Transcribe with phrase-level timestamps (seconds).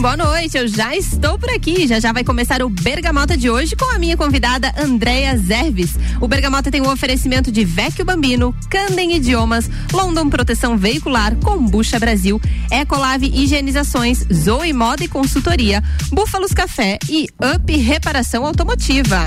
[0.00, 1.84] Boa noite, eu já estou por aqui.
[1.88, 5.90] Já já vai começar o Bergamota de hoje com a minha convidada Andréa Zerves.
[6.20, 12.40] O Bergamota tem um oferecimento de Vecchio Bambino, Candem Idiomas, London Proteção Veicular, Combucha Brasil,
[12.70, 17.26] Ecolave Higienizações, Zoe Moda e Consultoria, Búfalos Café e
[17.56, 19.26] Up Reparação Automotiva.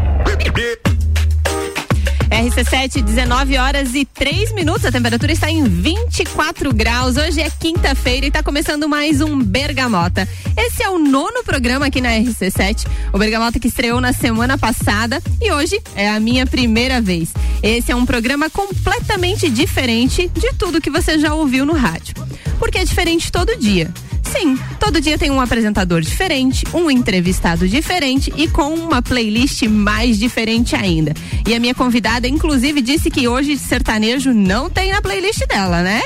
[2.41, 4.83] RC7, 19 horas e 3 minutos.
[4.85, 7.15] A temperatura está em 24 graus.
[7.15, 10.27] Hoje é quinta-feira e está começando mais um Bergamota.
[10.57, 12.87] Esse é o nono programa aqui na RC7.
[13.13, 17.31] O Bergamota que estreou na semana passada e hoje é a minha primeira vez.
[17.61, 22.15] Esse é um programa completamente diferente de tudo que você já ouviu no rádio.
[22.57, 23.91] Porque é diferente todo dia.
[24.31, 30.17] Sim, todo dia tem um apresentador diferente, um entrevistado diferente e com uma playlist mais
[30.17, 31.13] diferente ainda.
[31.45, 36.01] E a minha convidada, inclusive, disse que hoje sertanejo não tem na playlist dela, né?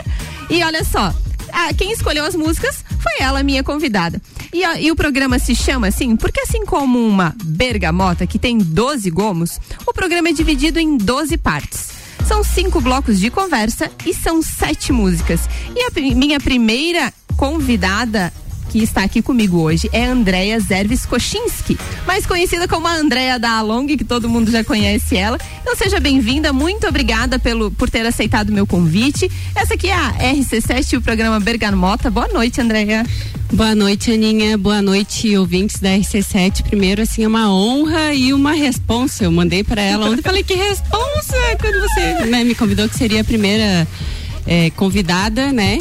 [0.50, 1.14] E olha só,
[1.52, 4.22] a, quem escolheu as músicas foi ela, minha convidada.
[4.54, 9.10] E, e, o programa se chama assim porque, assim como uma bergamota que tem 12
[9.10, 11.90] gomos, o programa é dividido em 12 partes.
[12.28, 15.42] São cinco blocos de conversa e são sete músicas.
[15.76, 18.34] E a minha primeira convidada
[18.76, 23.52] que está aqui comigo hoje é Andréia Zervis Kochinski, mais conhecida como a Andréia da
[23.52, 25.38] Along, que todo mundo já conhece ela.
[25.62, 29.32] Então seja bem-vinda, muito obrigada pelo, por ter aceitado o meu convite.
[29.56, 32.12] Essa aqui é a RC7, o programa Bergamota.
[32.12, 33.06] Boa noite, Andréia.
[33.54, 34.58] Boa noite, Aninha.
[34.58, 36.64] Boa noite, ouvintes da RC7.
[36.64, 39.24] Primeiro, assim, é uma honra e uma responsa.
[39.24, 43.22] Eu mandei para ela ontem, falei que responsa quando você né, me convidou que seria
[43.22, 43.88] a primeira
[44.46, 45.80] é, convidada, né?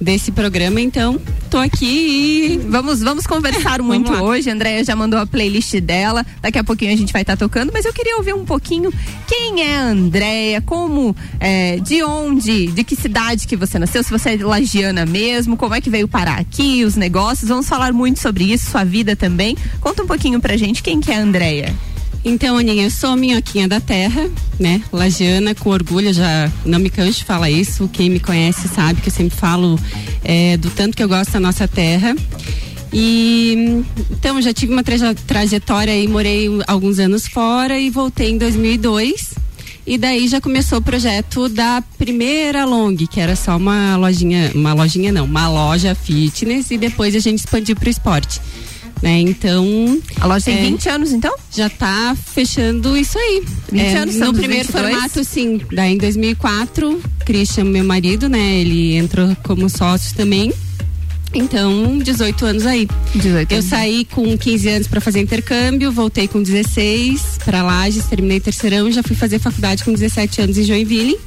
[0.00, 1.20] desse programa, então
[1.52, 4.48] tô aqui e vamos vamos conversar muito vamos hoje.
[4.48, 6.24] A Andréia já mandou a playlist dela.
[6.40, 8.90] Daqui a pouquinho a gente vai estar tá tocando, mas eu queria ouvir um pouquinho
[9.28, 14.10] quem é a Andréia, como, é, de onde, de que cidade que você nasceu, se
[14.10, 17.50] você é lagiana mesmo, como é que veio parar aqui, os negócios.
[17.50, 19.54] Vamos falar muito sobre isso, sua vida também.
[19.78, 21.91] Conta um pouquinho pra gente quem que é a Andréia.
[22.24, 24.80] Então, Aninha, eu sou minhoquinha da terra, né?
[24.92, 27.88] Lagiana, com orgulho, já não me canso de falar isso.
[27.88, 29.78] Quem me conhece sabe que eu sempre falo
[30.22, 32.14] é, do tanto que eu gosto da nossa terra.
[32.92, 38.38] E então já tive uma traje trajetória aí, morei alguns anos fora e voltei em
[38.38, 39.34] 2002.
[39.84, 44.72] E daí já começou o projeto da primeira long, que era só uma lojinha, uma
[44.74, 48.40] lojinha não, uma loja fitness e depois a gente expandiu para o esporte.
[49.02, 49.20] Né?
[49.20, 50.00] Então.
[50.20, 51.34] A loja tem é, 20 anos, então?
[51.50, 53.42] Já está fechando isso aí.
[53.72, 54.94] 20 é, anos No primeiro 22?
[54.94, 55.60] formato, sim.
[55.72, 58.60] Daí em 2004, Christian, meu marido, né?
[58.60, 60.52] Ele entrou como sócio também.
[61.34, 62.86] Então, 18 anos aí.
[63.14, 68.38] 18 eu saí com 15 anos para fazer intercâmbio, voltei com 16 para Lages, terminei
[68.38, 71.18] terceirão, já fui fazer faculdade com 17 anos em Joinville.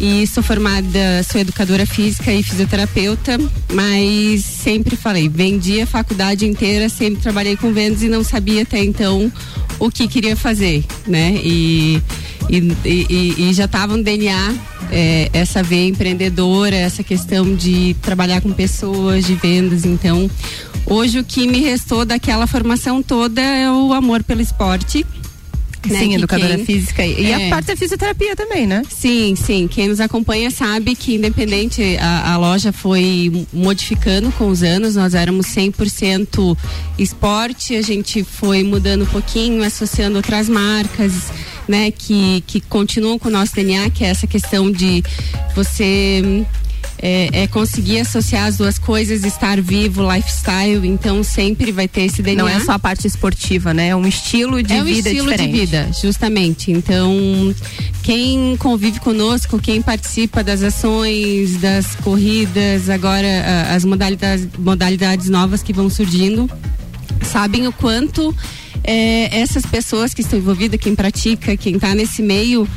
[0.00, 3.38] E sou formada, sou educadora física e fisioterapeuta,
[3.72, 8.82] mas sempre falei, vendi a faculdade inteira, sempre trabalhei com vendas e não sabia até
[8.82, 9.32] então
[9.78, 11.34] o que queria fazer, né?
[11.42, 12.02] E,
[12.50, 14.54] e, e, e já estava no DNA
[14.90, 19.84] é, essa veia empreendedora, essa questão de trabalhar com pessoas, de vendas.
[19.84, 20.30] Então,
[20.86, 25.06] hoje o que me restou daquela formação toda é o amor pelo esporte
[25.90, 27.04] né, sim, educadora quem, física.
[27.04, 28.82] E é, a parte da fisioterapia também, né?
[28.88, 29.68] Sim, sim.
[29.68, 34.96] Quem nos acompanha sabe que, independente, a, a loja foi modificando com os anos.
[34.96, 36.56] Nós éramos 100%
[36.98, 41.30] esporte, a gente foi mudando um pouquinho, associando outras marcas.
[41.68, 45.00] Né, que, que continuam com o nosso DNA, que é essa questão de
[45.54, 46.44] você
[47.02, 52.22] é, é, conseguir associar as duas coisas, estar vivo, lifestyle, então sempre vai ter esse
[52.22, 52.44] DNA.
[52.44, 53.88] Não é só a parte esportiva, né?
[53.88, 55.52] É um estilo de é um vida estilo diferente.
[55.52, 56.70] de vida, justamente.
[56.70, 57.12] Então,
[58.04, 63.26] quem convive conosco, quem participa das ações, das corridas, agora
[63.74, 66.48] as modalidades, modalidades novas que vão surgindo,
[67.22, 68.32] sabem o quanto
[68.84, 72.68] é, essas pessoas que estão envolvidas, quem pratica, quem está nesse meio,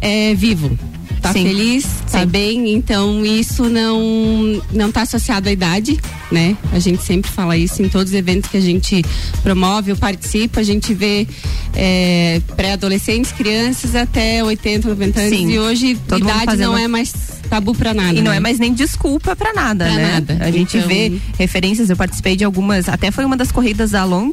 [0.00, 0.78] é vivo
[1.22, 1.44] tá Sim.
[1.44, 2.26] feliz, tá Sim.
[2.26, 5.98] bem, então isso não não tá associado à idade,
[6.32, 6.56] né?
[6.72, 9.04] A gente sempre fala isso em todos os eventos que a gente
[9.42, 11.26] promove ou participa, a gente vê
[11.74, 15.50] é, pré-adolescentes, crianças até 80, 90 anos Sim.
[15.50, 17.12] e hoje Todo idade não é mais
[17.48, 18.18] tabu pra nada.
[18.18, 18.38] E não né?
[18.38, 20.12] é mais nem desculpa pra nada, pra né?
[20.12, 20.38] Nada.
[20.40, 20.88] A gente então...
[20.88, 24.32] vê referências, eu participei de algumas, até foi uma das corridas da Long,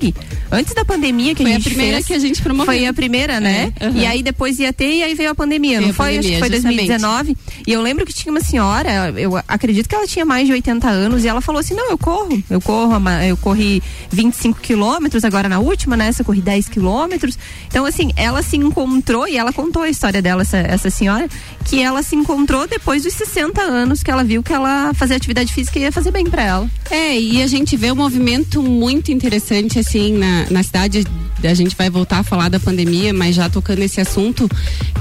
[0.50, 2.74] antes da pandemia que foi a gente a primeira fez, que a gente promoveu.
[2.74, 3.74] Foi a primeira, né?
[3.78, 3.98] É, uhum.
[3.98, 6.16] E aí depois ia ter e aí veio a pandemia, não foi?
[6.16, 6.50] Pandemia, Acho que foi.
[6.88, 7.38] 2019.
[7.68, 10.88] E eu lembro que tinha uma senhora, eu acredito que ela tinha mais de 80
[10.88, 12.94] anos e ela falou assim: "Não, eu corro, eu corro,
[13.28, 13.82] eu corri
[14.12, 16.12] 25 quilômetros agora na última, né?
[16.18, 17.38] Eu corri 10 quilômetros".
[17.68, 21.28] Então assim, ela se encontrou e ela contou a história dela essa, essa senhora,
[21.66, 25.54] que ela se encontrou depois dos 60 anos que ela viu que ela fazia atividade
[25.54, 26.70] física e ia fazer bem para ela.
[26.90, 31.04] É, e a gente vê um movimento muito interessante assim na, na cidade.
[31.44, 34.50] A gente vai voltar a falar da pandemia, mas já tocando esse assunto,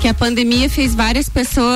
[0.00, 1.67] que a pandemia fez várias pessoas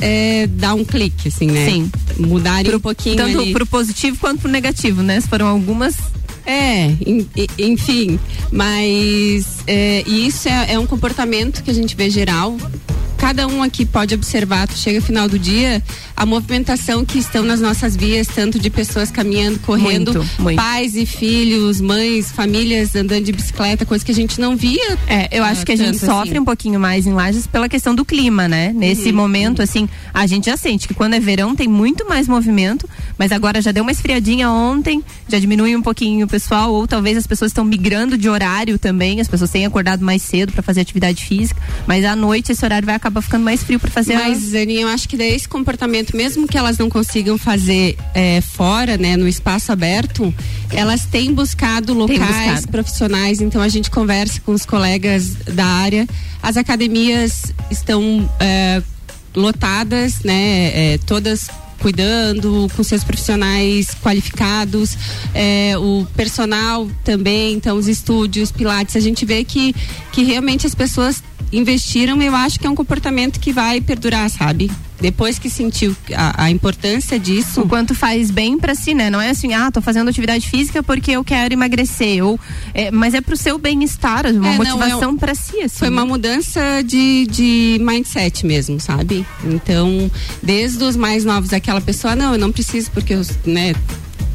[0.00, 1.66] é, dar um clique, assim, né?
[1.66, 1.90] Sim.
[2.18, 3.16] Mudarem pro, um pouquinho.
[3.16, 3.52] Tanto ali.
[3.52, 5.20] pro positivo quanto pro negativo, né?
[5.20, 5.96] Foram algumas
[6.44, 6.96] é,
[7.58, 8.18] enfim,
[8.50, 12.56] mas é, isso é, é, um comportamento que a gente vê geral.
[13.22, 15.80] Cada um aqui pode observar, tu chega final do dia,
[16.16, 20.56] a movimentação que estão nas nossas vias, tanto de pessoas caminhando, correndo, muito, muito.
[20.56, 24.98] pais e filhos, mães, famílias andando de bicicleta, coisa que a gente não via.
[25.06, 26.40] É, eu acho que a gente sofre assim.
[26.40, 28.72] um pouquinho mais em Lages pela questão do clima, né?
[28.74, 29.64] Nesse uhum, momento, uhum.
[29.64, 33.62] assim, a gente já sente que quando é verão tem muito mais movimento, mas agora
[33.62, 37.52] já deu uma esfriadinha ontem, já diminui um pouquinho o pessoal, ou talvez as pessoas
[37.52, 41.62] estão migrando de horário também, as pessoas têm acordado mais cedo para fazer atividade física,
[41.86, 44.14] mas à noite esse horário vai acabar ficando mais frio para fazer.
[44.14, 44.54] Mas.
[44.54, 48.96] Aninha, eu acho que daí esse comportamento, mesmo que elas não consigam fazer é, fora,
[48.96, 50.32] né, no espaço aberto,
[50.70, 52.68] elas têm buscado locais Tem buscado.
[52.68, 56.06] profissionais, então a gente conversa com os colegas da área.
[56.42, 58.82] As academias estão é,
[59.34, 61.48] lotadas, né, é, todas
[61.82, 64.96] cuidando com seus profissionais qualificados,
[65.34, 69.74] é, o personal também, então os estúdios, pilates, a gente vê que,
[70.12, 71.22] que realmente as pessoas
[71.52, 74.70] investiram, eu acho que é um comportamento que vai perdurar, sabe?
[75.00, 77.62] Depois que sentiu a, a importância disso.
[77.62, 79.10] O quanto faz bem para si, né?
[79.10, 82.24] Não é assim, ah, tô fazendo atividade física porque eu quero emagrecer.
[82.24, 82.38] Ou,
[82.72, 85.78] é, mas é pro seu bem-estar, uma É, não, motivação é para si, assim.
[85.78, 86.08] Foi uma né?
[86.08, 89.26] mudança de, de mindset mesmo, sabe?
[89.44, 90.10] Então,
[90.40, 93.74] desde os mais novos, aquela pessoa, não, eu não preciso porque eu, né,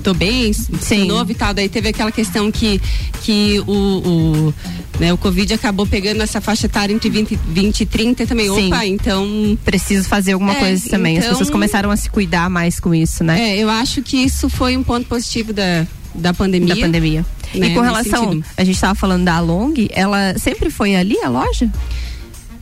[0.07, 1.06] tô bem, Sim.
[1.06, 1.54] novo e tal.
[1.54, 2.80] Daí teve aquela questão que,
[3.24, 4.54] que o, o,
[5.01, 8.54] né, o Covid acabou pegando essa faixa etária entre 20, 20 e 30 também.
[8.54, 8.68] Sim.
[8.68, 9.57] Opa, então.
[9.65, 11.18] Preciso fazer alguma É, coisa também.
[11.18, 13.50] As então- pessoas começaram a se cuidar mais com isso, né?
[13.50, 16.74] É, eu acho que isso foi um ponto positivo da, da pandemia.
[16.75, 17.25] Da pandemia.
[17.53, 21.27] né, e com relação, a gente estava falando da Long, ela sempre foi ali a
[21.27, 21.69] loja?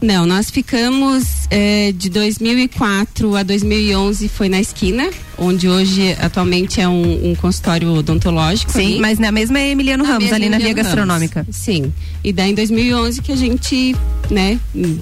[0.05, 6.87] Não, nós ficamos eh, de 2004 a 2011 foi na esquina, onde hoje atualmente é
[6.87, 8.71] um, um consultório odontológico.
[8.71, 8.99] Sim, ali.
[8.99, 11.47] mas na mesma é Emiliano Na Ramos, ali na Via Gastronômica.
[11.49, 11.91] Sim.
[12.23, 13.95] E daí em 2011 que a gente,
[14.29, 14.59] né,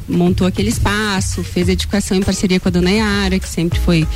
[0.08, 4.08] montou aquele espaço, fez a edificação em parceria com a dona Yara, que sempre foi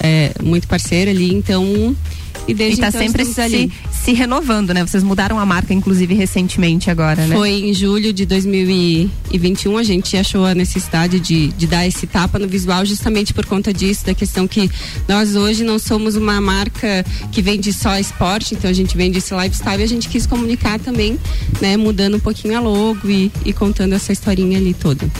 [0.00, 1.96] eh, muito parceira ali, então
[2.46, 3.72] e E desde tá então sempre se, ali.
[3.90, 4.84] se renovando, né?
[4.86, 7.34] Vocês mudaram a marca, inclusive, recentemente agora, né?
[7.34, 12.38] Foi em julho de 2021, a gente achou a necessidade de, de dar esse tapa
[12.38, 14.70] no visual justamente por conta disso, da questão que
[15.08, 19.34] nós hoje não somos uma marca que vende só esporte, então a gente vende esse
[19.34, 21.18] lifestyle e a gente quis comunicar também,
[21.60, 25.10] né, mudando um pouquinho a logo e, e contando essa historinha ali toda.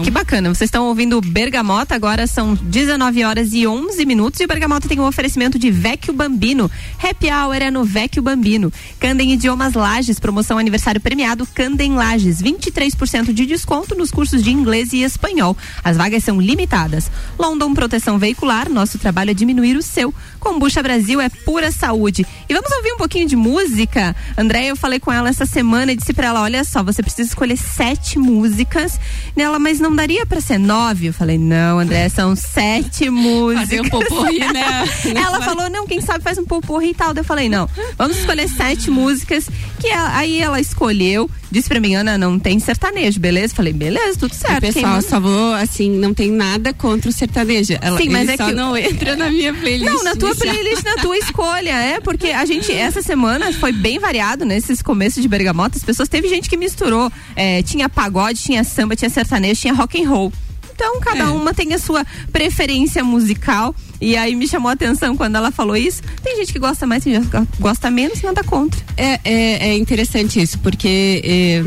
[0.00, 0.52] Que bacana.
[0.52, 4.98] Vocês estão ouvindo Bergamota, agora são 19 horas e 11 minutos e o Bergamota tem
[4.98, 6.70] um oferecimento de Vecchio Bambino.
[7.02, 8.72] Happy Hour é no Vecchio Bambino.
[8.98, 14.92] Candem Idiomas Lages, promoção aniversário premiado Candem Lages, 23% de desconto nos cursos de inglês
[14.92, 15.56] e espanhol.
[15.82, 17.10] As vagas são limitadas.
[17.38, 20.12] London Proteção Veicular, nosso trabalho é diminuir o seu.
[20.40, 22.26] Combucha Brasil é pura saúde.
[22.48, 24.14] E vamos ouvir um pouquinho de música?
[24.36, 27.28] Andréia, eu falei com ela essa semana e disse pra ela, olha só, você precisa
[27.28, 28.98] escolher sete músicas.
[29.36, 31.06] Nela, mas não daria pra ser nove?
[31.06, 33.68] Eu falei, não, André, são sete músicas.
[33.68, 34.84] Fazer um poporri, né?
[35.14, 37.12] Ela falou, não, quem sabe faz um poporri e tal.
[37.14, 39.46] Eu falei, não, vamos escolher sete músicas.
[39.78, 43.54] Que aí ela escolheu, disse pra mim, Ana, não tem sertanejo, beleza?
[43.54, 44.60] Falei, beleza, tudo certo.
[44.60, 47.74] Pessoal, Quem manda- só vou, assim, não tem nada contra o sertanejo.
[47.80, 49.90] Ela, Sim, mas é que- não entra na minha playlist.
[49.92, 53.98] Não, na tua playlist, na tua escolha, é, porque a gente, essa semana foi bem
[53.98, 58.64] variado nesses começos de bergamota, as pessoas, teve gente que misturou, é, tinha pagode, tinha
[58.64, 60.32] samba, tinha sertanejo, tinha rock and roll.
[60.74, 61.24] Então, cada É.
[61.26, 63.72] uma tem a sua preferência musical.
[64.04, 66.02] E aí me chamou a atenção quando ela falou isso.
[66.22, 68.78] Tem gente que gosta mais, tem gente que gosta menos, nada contra.
[68.98, 71.64] É, é, é interessante isso, porque é,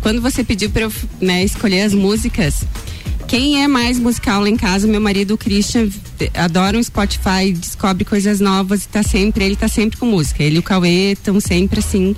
[0.00, 2.64] quando você pediu para eu né, escolher as músicas,
[3.28, 5.90] quem é mais musical lá em casa, meu marido, o Christian,
[6.32, 10.42] adora um Spotify, descobre coisas novas e tá sempre, ele tá sempre com música.
[10.42, 12.16] Ele e o Cauê estão sempre assim.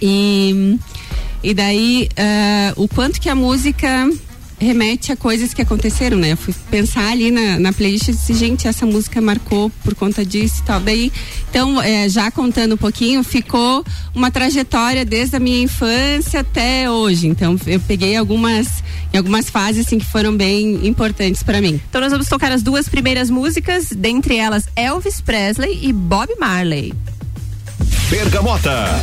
[0.00, 0.78] E,
[1.42, 4.08] e daí, ah, o quanto que a música
[4.62, 6.32] remete a coisas que aconteceram, né?
[6.32, 10.24] Eu fui pensar ali na, na playlist e disse, gente, essa música marcou por conta
[10.24, 10.80] disso e tal.
[10.80, 11.12] Daí,
[11.50, 17.26] então, é, já contando um pouquinho, ficou uma trajetória desde a minha infância até hoje.
[17.26, 21.80] Então, eu peguei algumas, em algumas fases assim que foram bem importantes para mim.
[21.88, 26.94] Então, nós vamos tocar as duas primeiras músicas, dentre elas Elvis Presley e Bob Marley.
[28.08, 29.02] Bergamota.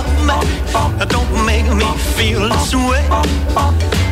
[0.00, 0.32] me.
[1.06, 1.84] Don't make me
[2.16, 3.04] feel this way.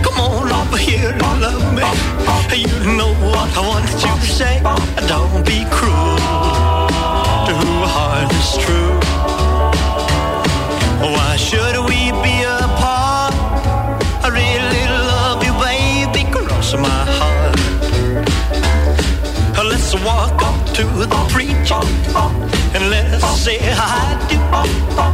[0.05, 1.83] Come on over here and love me.
[2.55, 4.61] You know what I want you to say.
[5.09, 6.17] Don't be cruel
[7.47, 8.95] to who heart is true.
[11.15, 13.35] Why should we be apart?
[14.25, 16.31] I really love you, baby.
[16.31, 17.57] Cross my heart.
[19.65, 21.81] Let's walk up to the preacher
[22.75, 25.10] and let's say I do.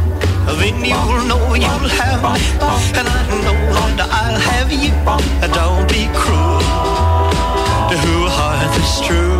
[0.87, 2.29] You'll know you'll have me,
[2.97, 3.09] and I
[3.45, 3.59] know
[3.99, 4.91] that I'll have you.
[5.59, 6.59] Don't be cruel
[7.89, 9.39] to who heart is true.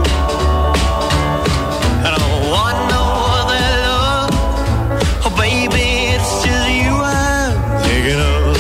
[2.06, 3.04] I don't want no
[3.40, 4.30] other love,
[5.26, 8.56] oh baby, it's just you I'm thinking of.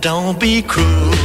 [0.00, 1.21] Don't be cruel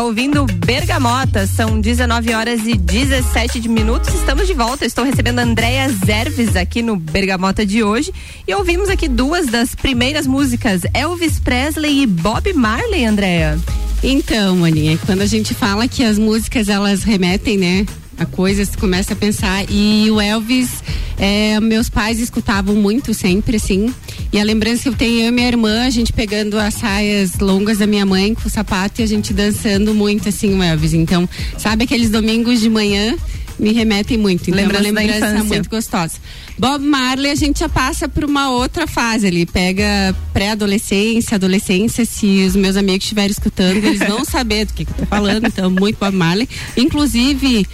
[0.00, 4.14] está ouvindo Bergamota, são 19 horas e 17 minutos.
[4.14, 4.86] Estamos de volta.
[4.86, 8.10] Estou recebendo Andréia Zerves aqui no Bergamota de hoje.
[8.48, 13.58] E ouvimos aqui duas das primeiras músicas: Elvis Presley e Bob Marley, Andréia.
[14.02, 19.12] Então, Aninha, quando a gente fala que as músicas elas remetem, né, a coisas, começa
[19.12, 19.66] a pensar.
[19.68, 20.82] E o Elvis,
[21.18, 23.94] é, meus pais escutavam muito sempre, assim.
[24.32, 27.38] E a lembrança que eu tenho, eu e minha irmã, a gente pegando as saias
[27.38, 30.94] longas da minha mãe com o sapato e a gente dançando muito, assim, o Elvis.
[30.94, 33.16] Então, sabe aqueles domingos de manhã?
[33.60, 34.50] me remetem muito.
[34.50, 36.14] Então lembrança é uma lembrança muito gostosa.
[36.58, 39.26] Bob Marley, a gente já passa por uma outra fase.
[39.26, 42.04] Ele pega pré-adolescência, adolescência.
[42.04, 45.46] Se os meus amigos estiverem escutando, eles vão saber do que, que eu tô falando.
[45.46, 46.48] Então, muito Bob Marley.
[46.76, 47.66] Inclusive,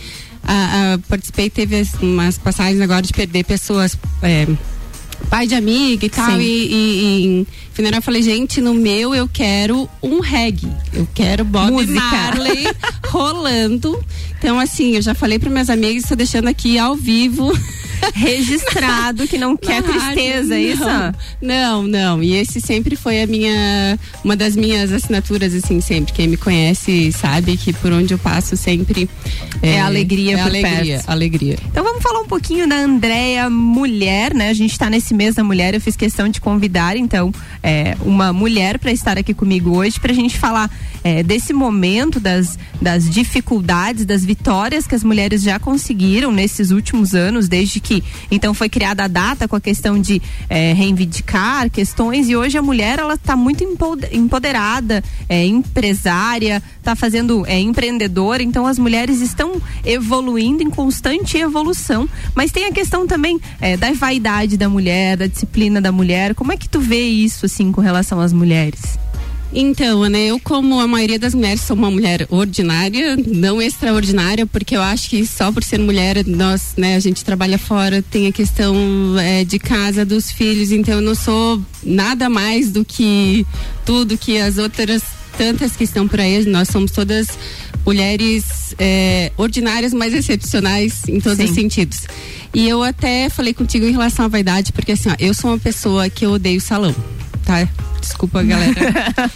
[0.42, 3.96] a, a, participei, teve umas passagens agora de perder pessoas.
[4.22, 4.46] É,
[5.28, 6.40] pai de amiga e tal.
[6.40, 10.70] E, e, e, em funeral eu falei, gente, no meu eu quero um reggae.
[10.92, 12.00] Eu quero Bob Música.
[12.00, 12.66] Marley
[13.08, 14.02] rolando.
[14.38, 17.52] Então, assim, eu já falei para meus amigos, estou deixando aqui ao vivo
[18.14, 20.84] registrado que não quer tristeza, é isso?
[21.40, 22.22] Não, não.
[22.22, 26.12] E esse sempre foi a minha, uma das minhas assinaturas, assim, sempre.
[26.12, 29.08] Quem me conhece sabe que por onde eu passo sempre
[29.62, 31.10] é, é alegria é alegria, perto.
[31.10, 31.58] alegria.
[31.70, 34.50] Então vamos falar um pouquinho da Andréia Mulher, né?
[34.50, 37.32] A gente está nesse mês da mulher, eu fiz questão de convidar, então,
[37.62, 40.70] é, uma mulher para estar aqui comigo hoje, para a gente falar
[41.06, 47.14] é, desse momento, das, das dificuldades, das vitórias que as mulheres já conseguiram nesses últimos
[47.14, 50.20] anos, desde que então foi criada a data com a questão de
[50.50, 53.62] é, reivindicar questões e hoje a mulher ela está muito
[54.10, 58.42] empoderada, é, empresária, está fazendo é, empreendedora.
[58.42, 63.92] Então as mulheres estão evoluindo em constante evolução, mas tem a questão também é, da
[63.92, 66.34] vaidade da mulher, da disciplina da mulher.
[66.34, 69.05] Como é que tu vê isso assim com relação às mulheres?
[69.52, 74.76] Então, Ana, eu como a maioria das mulheres sou uma mulher ordinária, não extraordinária, porque
[74.76, 78.32] eu acho que só por ser mulher, nós, né, a gente trabalha fora, tem a
[78.32, 78.74] questão
[79.18, 83.46] é, de casa, dos filhos, então eu não sou nada mais do que
[83.84, 85.02] tudo que as outras
[85.38, 87.28] tantas que estão por aí, nós somos todas
[87.84, 91.44] mulheres é, ordinárias, mas excepcionais em todos Sim.
[91.44, 92.00] os sentidos.
[92.52, 95.58] E eu até falei contigo em relação à vaidade, porque assim, ó, eu sou uma
[95.58, 96.94] pessoa que eu odeio salão,
[97.46, 97.66] tá?
[98.00, 98.74] Desculpa, galera.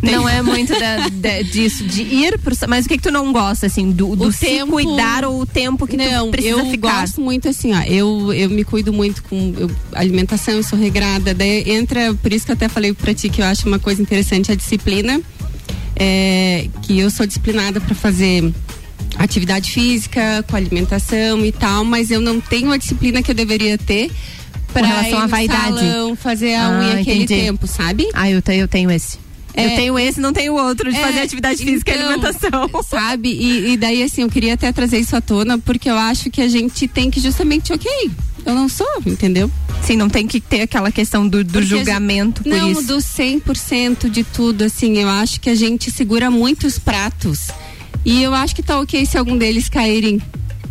[0.02, 2.54] Não é muito da, da, disso, de ir pro.
[2.68, 4.72] Mas o que, que tu não gosta, assim, do, do tempo...
[4.72, 6.88] cuidar ou o tempo que não, precisa eu ficar?
[6.88, 7.82] Eu gosto muito, assim, ó.
[7.82, 11.34] Eu, eu me cuido muito com eu, alimentação, eu sou regrada.
[11.34, 14.00] Daí entra, por isso que eu até falei pra ti que eu acho uma coisa
[14.00, 15.20] interessante a disciplina.
[15.98, 18.52] É, que eu sou disciplinada para fazer
[19.18, 23.78] atividade física, com alimentação e tal, mas eu não tenho a disciplina que eu deveria
[23.78, 24.10] ter
[24.80, 25.78] com relação à vaidade.
[25.78, 27.42] Salão, fazer a ah, unha aquele entendi.
[27.42, 28.08] tempo, sabe?
[28.12, 29.18] Ah, eu tenho, eu tenho esse.
[29.56, 32.70] É, eu tenho esse, não tenho outro, de é, fazer atividade física então, e alimentação.
[32.84, 33.30] Sabe?
[33.30, 36.42] E, e, daí, assim, eu queria até trazer isso à tona, porque eu acho que
[36.42, 38.10] a gente tem que justamente, ok,
[38.44, 39.50] eu não sou, entendeu?
[39.82, 42.82] Sim, não tem que ter aquela questão do, do julgamento por não, isso.
[42.82, 47.48] Não, do 100% de tudo, assim, eu acho que a gente segura muitos pratos.
[48.04, 50.20] E eu acho que tá ok se algum deles caírem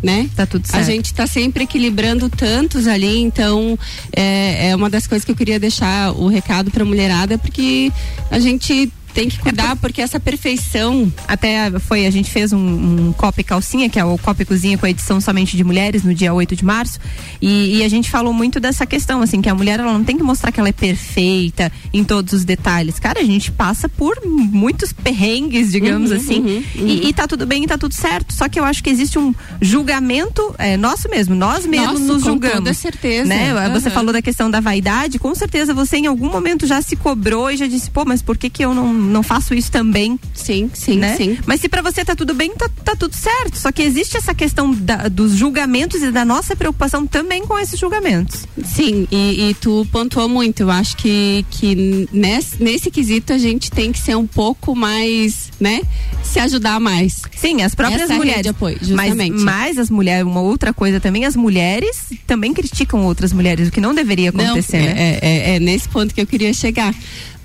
[0.02, 0.30] né?
[0.36, 0.82] Tá tudo certo.
[0.82, 3.78] A gente tá sempre equilibrando tantos ali, então
[4.16, 7.92] é, é uma das coisas que eu queria deixar o recado pra mulherada, porque
[8.30, 11.12] a gente tem que cuidar, é porque essa perfeição.
[11.26, 14.46] Até foi, a gente fez um, um Copa e Calcinha, que é o Copa e
[14.46, 17.00] Cozinha com a edição somente de mulheres, no dia 8 de março.
[17.42, 20.18] E, e, a gente falou muito dessa questão, assim, que a mulher ela não tem
[20.18, 23.00] que mostrar que ela é perfeita em todos os detalhes.
[23.00, 26.40] Cara, a gente passa por muitos perrengues, digamos uhum, assim.
[26.42, 26.88] Uhum, uhum.
[26.88, 28.34] E, e tá tudo bem e tá tudo certo.
[28.34, 31.34] Só que eu acho que existe um julgamento é, nosso mesmo.
[31.36, 32.58] Nós mesmos Nossa, nos com julgamos.
[32.58, 33.30] Com toda certeza.
[33.30, 33.70] Né?
[33.70, 35.18] Você falou da questão da vaidade.
[35.20, 38.38] Com certeza você em algum momento já se cobrou e já disse, pô, mas por
[38.38, 40.20] que que eu não não faço isso também.
[40.34, 41.16] Sim, sim, né?
[41.16, 41.38] sim.
[41.46, 43.58] Mas se para você tá tudo bem, tá, tá tudo certo.
[43.58, 47.80] Só que existe essa questão da, dos julgamentos e da nossa preocupação também com esses
[47.80, 48.46] julgamentos.
[48.64, 50.62] Sim, e, e tu pontuou muito.
[50.62, 55.50] Eu acho que, que nesse, nesse quesito a gente tem que ser um pouco mais,
[55.60, 55.82] né?
[56.24, 57.22] Se ajudar mais.
[57.36, 58.44] Sim, as próprias Essa mulheres.
[58.44, 59.32] de apoio, justamente.
[59.32, 63.72] Mas, mas as mulheres, uma outra coisa também, as mulheres também criticam outras mulheres, o
[63.72, 64.94] que não deveria acontecer, não, né?
[64.98, 66.94] É, é, é nesse ponto que eu queria chegar.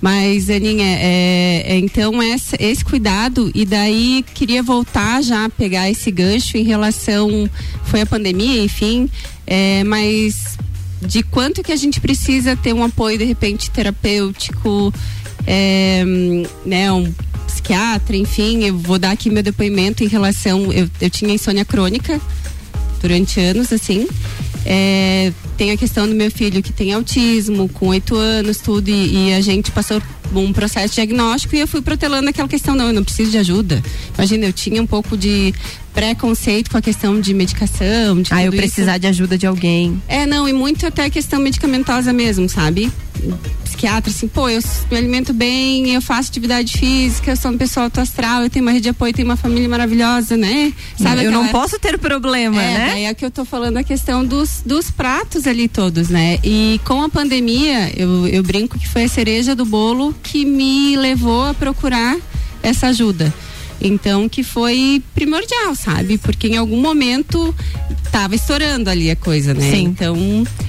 [0.00, 5.90] Mas, Aninha, é, é, então essa, esse cuidado, e daí queria voltar já a pegar
[5.90, 7.48] esse gancho em relação.
[7.84, 9.10] Foi a pandemia, enfim,
[9.46, 10.56] é, mas
[11.02, 14.92] de quanto que a gente precisa ter um apoio, de repente, terapêutico,
[15.46, 16.04] é,
[16.64, 17.12] né, um
[17.46, 20.72] psiquiatra, enfim, eu vou dar aqui meu depoimento em relação.
[20.72, 22.20] Eu, eu tinha insônia crônica
[23.00, 24.06] durante anos, assim.
[24.64, 29.28] É, tem a questão do meu filho que tem autismo, com oito anos, tudo, e,
[29.28, 30.00] e, a gente passou
[30.34, 33.82] um processo diagnóstico e eu fui protelando aquela questão, não, eu não preciso de ajuda.
[34.14, 35.52] Imagina, eu tinha um pouco de
[35.92, 39.00] preconceito com a questão de medicação, de Ah, eu precisar isso.
[39.00, 40.02] de ajuda de alguém.
[40.08, 42.90] É, não, e muito até a questão medicamentosa mesmo, sabe?
[43.80, 47.84] psiquiatra, assim, pô, eu me alimento bem, eu faço atividade física, eu sou uma pessoa
[47.84, 50.72] autoastral, eu tenho uma rede de apoio, tenho uma família maravilhosa, né?
[50.98, 52.88] Sabe eu não posso ter problema, é, né?
[52.90, 56.38] Daí é que eu tô falando a questão dos, dos pratos ali todos, né?
[56.42, 60.96] E com a pandemia, eu, eu brinco que foi a cereja do bolo que me
[60.96, 62.16] levou a procurar
[62.62, 63.32] essa ajuda.
[63.82, 66.18] Então, que foi primordial, sabe?
[66.18, 67.54] Porque em algum momento
[68.12, 69.70] tava estourando ali a coisa, né?
[69.70, 69.84] Sim.
[69.84, 70.16] Então.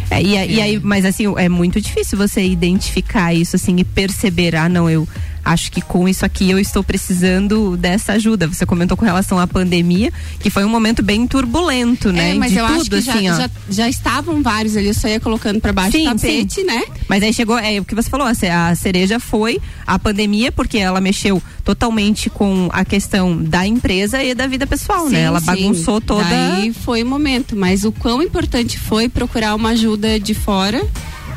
[0.10, 0.48] É, e, é.
[0.48, 4.90] e aí, mas assim, é muito difícil você identificar isso, assim, e perceber, ah, não,
[4.90, 5.08] eu
[5.44, 8.48] acho que com isso aqui eu estou precisando dessa ajuda.
[8.48, 12.32] Você comentou com relação à pandemia, que foi um momento bem turbulento, né?
[12.32, 14.94] É, mas De eu tudo, acho que assim, já, já, já, estavam vários ali, eu
[14.94, 16.64] só ia colocando para baixo sim, do tapete, sim.
[16.64, 16.84] né?
[17.08, 21.02] Mas aí chegou, é o que você falou, a cereja foi a pandemia, porque ela
[21.02, 25.10] mexeu totalmente com a questão da empresa e da vida pessoal, né?
[25.10, 25.22] sim, né?
[25.24, 26.56] Ela bagunçou toda.
[26.56, 30.86] Aí foi o momento, mas o quão importante foi procurar uma ajuda de fora,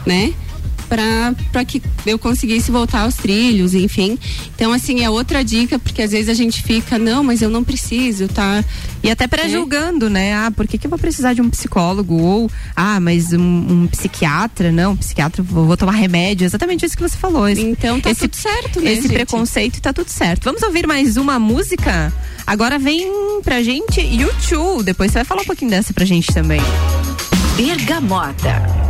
[0.06, 0.32] né?
[0.88, 4.18] Para que eu conseguisse voltar aos trilhos, enfim.
[4.54, 7.64] Então, assim, é outra dica, porque às vezes a gente fica, não, mas eu não
[7.64, 8.64] preciso, tá?
[9.02, 10.10] E até pré-julgando, é.
[10.10, 10.34] né?
[10.34, 12.14] Ah, por que, que eu vou precisar de um psicólogo?
[12.14, 16.44] Ou, ah, mas um, um psiquiatra, não, psiquiatra, vou, vou, tomar remédio.
[16.44, 17.48] Exatamente isso que você falou.
[17.48, 18.92] Esse, então tá esse, tudo certo, né?
[18.92, 19.12] Esse gente?
[19.12, 20.44] preconceito tá tudo certo.
[20.44, 22.12] Vamos ouvir mais uma música?
[22.46, 24.84] Agora vem pra gente YouTube.
[24.84, 26.60] Depois você vai falar um pouquinho dessa pra gente também.
[27.56, 28.83] Bergamota.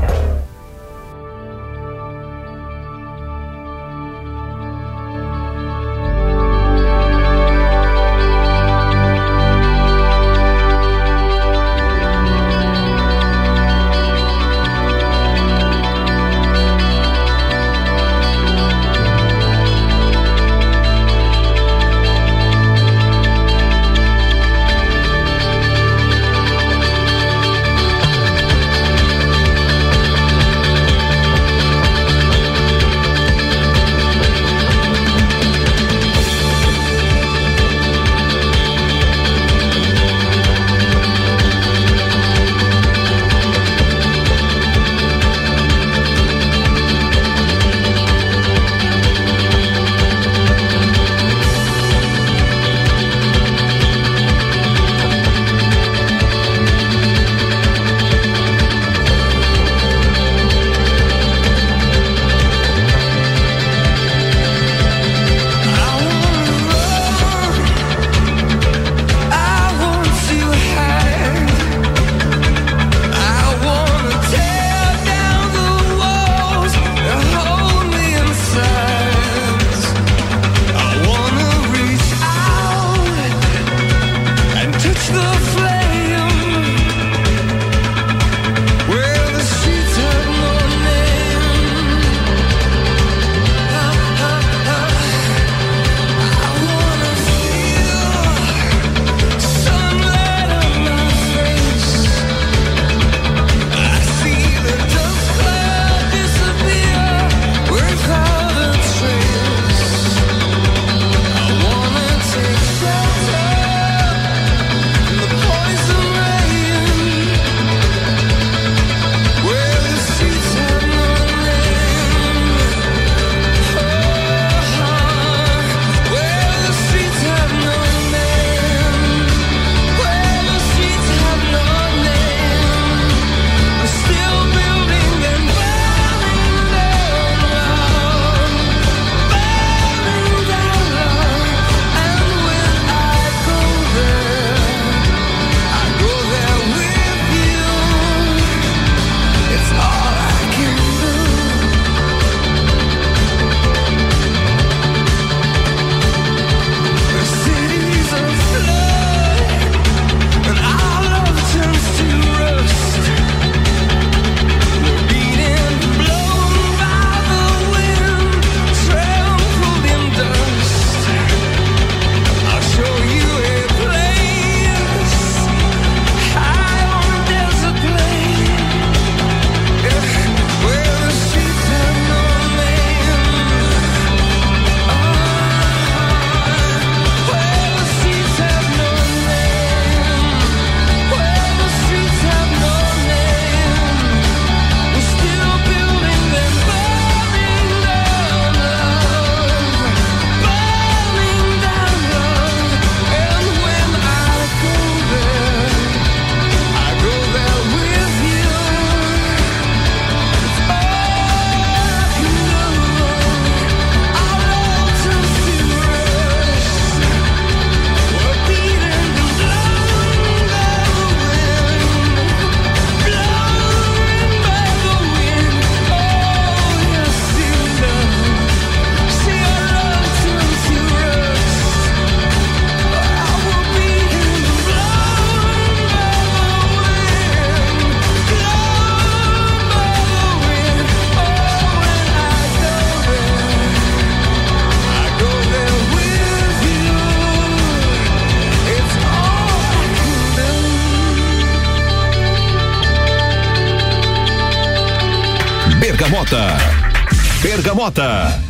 [257.74, 258.40] Bergamota.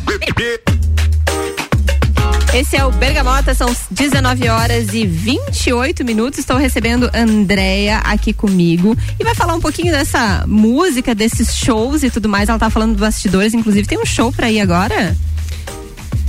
[2.53, 6.37] Esse é o Bergamota, são 19 horas e 28 minutos.
[6.37, 12.11] Estou recebendo Andréia aqui comigo e vai falar um pouquinho dessa música, desses shows e
[12.11, 12.49] tudo mais.
[12.49, 15.17] Ela tá falando dos bastidores, inclusive tem um show pra ir agora?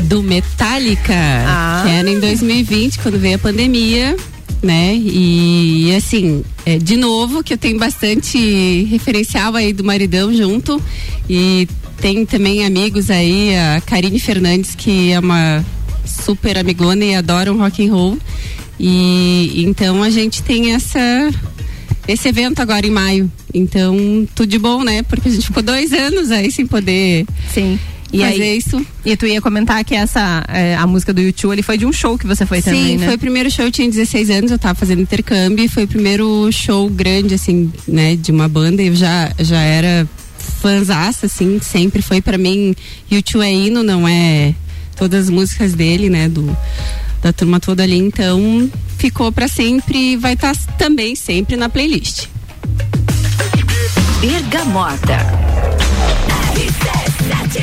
[0.05, 1.13] Do Metallica,
[1.47, 1.83] Ah.
[1.85, 4.17] que era em 2020, quando veio a pandemia,
[4.63, 4.95] né?
[4.97, 10.81] E assim, é, de novo, que eu tenho bastante referencial aí do maridão junto.
[11.29, 11.69] E
[12.01, 15.65] tem também amigos aí, a Karine Fernandes, que é uma
[16.05, 18.19] super amigona e adora um rock and roll.
[18.79, 21.31] E então a gente tem essa
[22.07, 23.31] esse evento agora em maio.
[23.53, 25.03] Então, tudo de bom, né?
[25.03, 27.79] Porque a gente ficou dois anos aí sem poder Sim.
[28.13, 28.87] E fazer aí, isso.
[29.05, 31.93] e tu ia comentar que essa, é, a música do YouTube, ele foi de um
[31.93, 33.07] show que você foi também, Sim, né?
[33.07, 35.89] foi o primeiro show, eu tinha 16 anos, eu tava fazendo intercâmbio e foi o
[35.89, 38.83] primeiro show grande, assim, né, de uma banda.
[38.83, 40.09] Eu já, já era
[40.61, 42.75] fãzaça, assim, sempre foi pra mim.
[43.11, 44.55] YouTube é hino, não é
[44.97, 46.57] todas as músicas dele, né, do,
[47.23, 47.99] da turma toda ali.
[47.99, 52.27] Então, ficou pra sempre e vai estar também sempre na playlist.
[54.21, 55.46] Bergamota.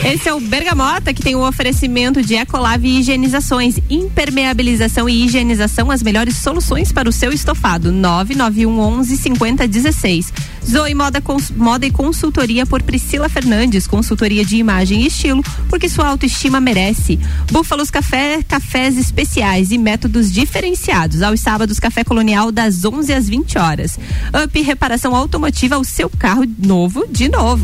[0.06, 5.92] Esse é o Bergamota, que tem o oferecimento de Ecolave e higienizações, impermeabilização e higienização,
[5.92, 7.92] as melhores soluções para o seu estofado.
[7.92, 10.34] 991 11 5016.
[10.70, 15.90] Zoe Moda, Cons- Moda e Consultoria por Priscila Fernandes, consultoria de imagem e estilo, porque
[15.90, 17.20] sua autoestima merece.
[17.52, 21.22] Búfalos Café, cafés especiais e métodos diferenciados.
[21.22, 24.00] Aos sábados, Café Colonial das 11 às 20 horas.
[24.44, 27.64] Up Reparação Automotiva, o seu carro novo de novo.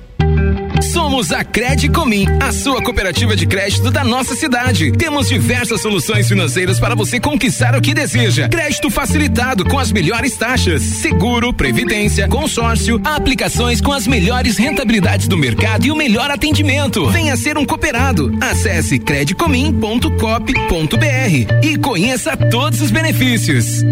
[0.81, 4.91] Somos a Credicomim, a sua cooperativa de crédito da nossa cidade.
[4.91, 8.49] Temos diversas soluções financeiras para você conquistar o que deseja.
[8.49, 15.37] Crédito facilitado com as melhores taxas, seguro, previdência, consórcio, aplicações com as melhores rentabilidades do
[15.37, 17.07] mercado e o melhor atendimento.
[17.09, 18.35] Venha ser um cooperado.
[18.41, 23.83] Acesse credicomim.cop.br e conheça todos os benefícios.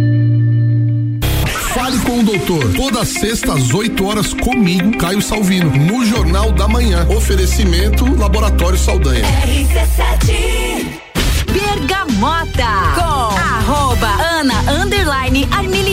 [1.73, 2.73] Fale com o doutor.
[2.73, 7.08] Toda sexta às 8 horas comigo, Caio Salvino, no Jornal da Manhã.
[7.10, 9.23] Oferecimento Laboratório Saldanha.
[11.51, 15.88] Bergamota com arroba Ana Underline Armiliato.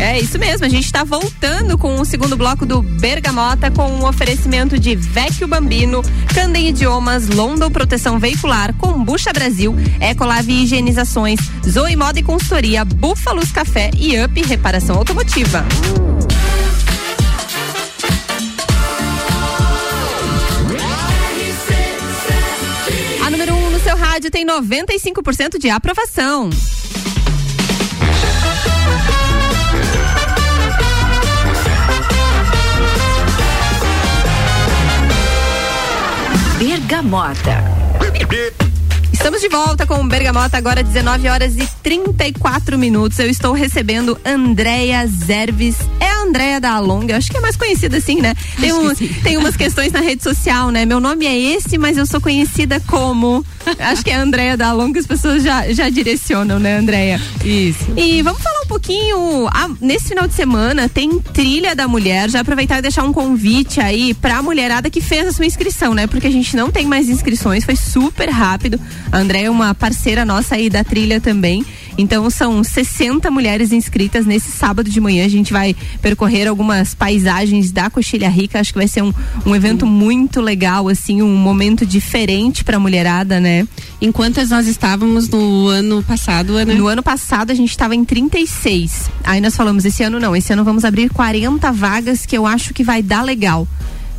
[0.00, 4.06] É isso mesmo, a gente está voltando com o segundo bloco do Bergamota com um
[4.06, 6.00] oferecimento de Vecchio Bambino,
[6.34, 13.90] Candem Idiomas, London Proteção Veicular, Combucha Brasil, Ecolave Higienizações, Zoe Moda e Consultoria, Búfalos Café
[13.94, 15.66] e Up Reparação Automotiva.
[23.22, 26.48] A número 1 um no seu rádio tem 95% de aprovação.
[36.90, 37.62] Bergamota.
[39.12, 43.16] Estamos de volta com o Bergamota, agora 19 horas e 34 minutos.
[43.20, 45.76] Eu estou recebendo Andréia Zerves.
[46.00, 48.34] É a Andréia da Alonga, acho que é mais conhecida assim, né?
[48.60, 50.84] Tem, um, tem umas questões na rede social, né?
[50.84, 53.44] Meu nome é esse, mas eu sou conhecida como.
[53.78, 57.20] Acho que é a Andréia da Alonga, as pessoas já, já direcionam, né, Andréia?
[57.44, 57.86] Isso.
[57.96, 59.48] E vamos falar um pouquinho.
[59.48, 62.30] ah, nesse final de semana tem Trilha da Mulher.
[62.30, 66.06] Já aproveitar e deixar um convite aí pra mulherada que fez a sua inscrição, né?
[66.06, 68.80] Porque a gente não tem mais inscrições, foi super rápido.
[69.10, 71.64] A André é uma parceira nossa aí da trilha também.
[72.00, 75.24] Então são 60 mulheres inscritas nesse sábado de manhã.
[75.24, 78.58] A gente vai percorrer algumas paisagens da Coxilha Rica.
[78.58, 79.12] Acho que vai ser um,
[79.44, 83.68] um evento muito legal, assim, um momento diferente pra mulherada, né?
[84.00, 86.74] Enquanto nós estávamos no ano passado, Ana?
[86.74, 89.10] No ano passado a gente estava em 36.
[89.24, 92.72] Aí nós falamos, esse ano não, esse ano vamos abrir 40 vagas que eu acho
[92.72, 93.68] que vai dar legal.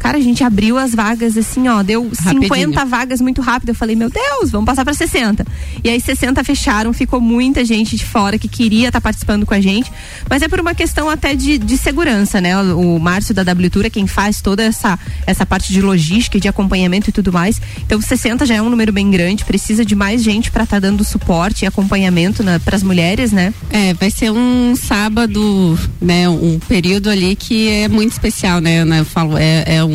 [0.01, 2.41] Cara, a gente abriu as vagas assim, ó, deu Rapidinho.
[2.41, 3.69] 50 vagas muito rápido.
[3.69, 5.45] Eu falei, meu Deus, vamos passar para 60.
[5.83, 9.61] E aí 60 fecharam, ficou muita gente de fora que queria estar participando com a
[9.61, 9.91] gente,
[10.27, 12.59] mas é por uma questão até de, de segurança, né?
[12.59, 16.37] O, o Márcio da W Tour é quem faz toda essa essa parte de logística
[16.37, 17.61] e de acompanhamento e tudo mais.
[17.85, 21.03] Então 60 já é um número bem grande, precisa de mais gente para estar dando
[21.03, 23.53] suporte e acompanhamento para as mulheres, né?
[23.69, 26.27] É, vai ser um sábado, né?
[26.27, 28.97] Um período ali que é muito especial, né, Ana?
[28.97, 29.90] Eu falo, é, é um,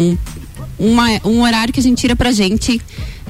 [0.78, 2.80] uma, um horário que a gente tira pra gente,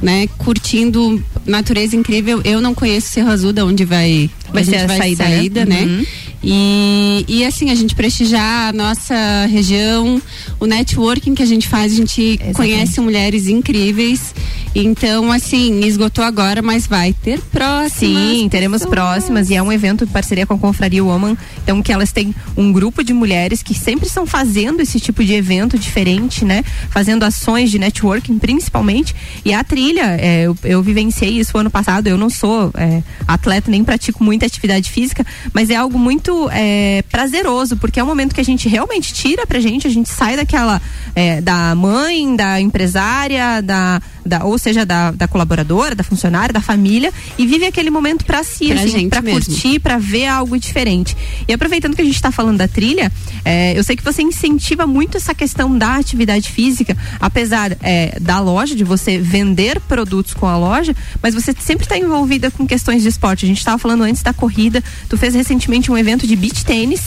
[0.03, 0.27] né?
[0.39, 2.41] Curtindo natureza incrível.
[2.45, 5.65] Eu não conheço Cerro Azul, da onde vai, Vai a ser a vai saída, saída,
[5.65, 5.85] né?
[5.85, 5.87] né?
[5.87, 6.07] Uhum.
[6.49, 10.23] E, e assim, a gente prestigiar a nossa região,
[10.61, 14.33] o networking que a gente faz, a gente conhece mulheres incríveis.
[14.79, 18.37] Então, assim, esgotou agora, mas vai ter próximas.
[18.37, 21.35] Sim, teremos próximas e é um evento em parceria com a Confraria Woman.
[21.63, 25.33] Então, que elas têm um grupo de mulheres que sempre estão fazendo esse tipo de
[25.33, 26.63] evento diferente, né?
[26.91, 29.17] Fazendo ações de networking, principalmente.
[29.47, 32.07] E a trilha, é, eu, eu vivenciei isso ano passado.
[32.07, 35.99] Eu não sou é, atleta, nem pratico muita atividade física, mas é algo
[36.37, 39.91] muito é, prazeroso, porque é um momento que a gente realmente tira pra gente, a
[39.91, 40.81] gente sai daquela
[41.15, 46.61] é, da mãe, da empresária, da, da ou seja, da, da colaboradora, da funcionária, da
[46.61, 51.17] família, e vive aquele momento pra si, Pra assim, pra curtir, pra ver algo diferente.
[51.49, 53.11] E aproveitando que a gente tá falando da trilha,
[53.45, 58.41] é, eu sei que você incentiva muito essa questão da atividade física, apesar é, da
[58.41, 63.03] loja, de você vender produtos com a loja, mas você sempre está envolvida com questões
[63.03, 63.45] de esporte.
[63.45, 67.01] A gente estava falando antes da corrida, tu fez recentemente um evento de beach tênis,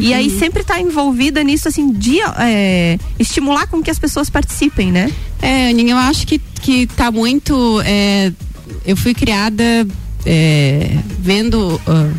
[0.00, 0.38] e aí uhum.
[0.40, 5.12] sempre tá envolvida nisso, assim, de é, estimular com que as pessoas participem, né?
[5.40, 7.80] É, Aninha, eu acho que, que tá muito.
[7.84, 8.32] é,
[8.84, 9.86] eu fui criada
[10.26, 11.80] é, vendo.
[11.86, 12.10] ah,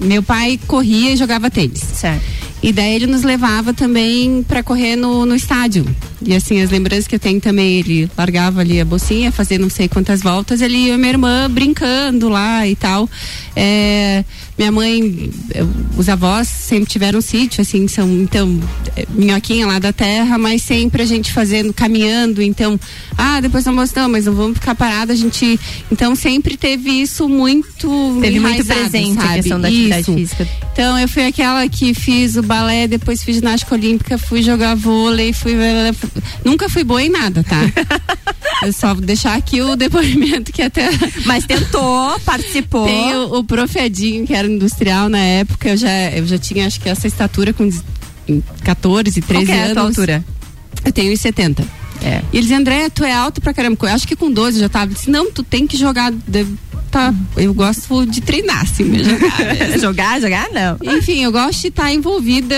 [0.00, 1.80] meu pai corria e jogava tênis.
[1.80, 2.41] Certo.
[2.62, 5.84] E daí ele nos levava também para correr no, no estádio.
[6.24, 9.68] E assim, as lembranças que eu tenho também, ele largava ali a bolsinha, fazia não
[9.68, 13.08] sei quantas voltas, ele e a minha irmã brincando lá e tal.
[13.56, 14.24] É,
[14.56, 15.30] minha mãe,
[15.96, 18.60] os avós sempre tiveram sítio, assim, são, então,
[18.96, 22.78] é, minhoquinha lá da terra, mas sempre a gente fazendo, caminhando, então,
[23.18, 25.58] ah, depois almoço, não, mas não vamos ficar parada, a gente,
[25.90, 29.34] então sempre teve isso muito Teve muito presente a sabe?
[29.34, 30.14] questão da atividade Isso.
[30.14, 30.48] física.
[30.72, 35.32] Então eu fui aquela que fiz o balé, depois fiz ginástica olímpica, fui jogar vôlei,
[35.32, 35.54] fui
[36.44, 37.60] nunca fui boa em nada, tá?
[38.62, 40.90] eu só vou deixar aqui o depoimento que até
[41.24, 42.84] Mas tentou, participou.
[42.84, 43.72] Tem o, o prof.
[43.78, 47.54] Edinho, que era industrial na época, eu já eu já tinha acho que essa estatura
[47.54, 47.70] com
[48.62, 49.72] 14, 13 Qual que é a anos.
[49.72, 50.24] tua altura?
[50.84, 51.64] Eu tenho 1,70.
[52.02, 52.22] É.
[52.32, 53.76] E ele dizia, André, tu é alto pra caramba.
[53.82, 54.90] Eu acho que com 12 já tava.
[54.90, 56.12] Eu disse, não, tu tem que jogar.
[56.90, 59.78] Tá, eu gosto de treinar, assim, jogar.
[59.80, 60.94] jogar, jogar, não.
[60.94, 62.54] Enfim, eu gosto de estar tá envolvida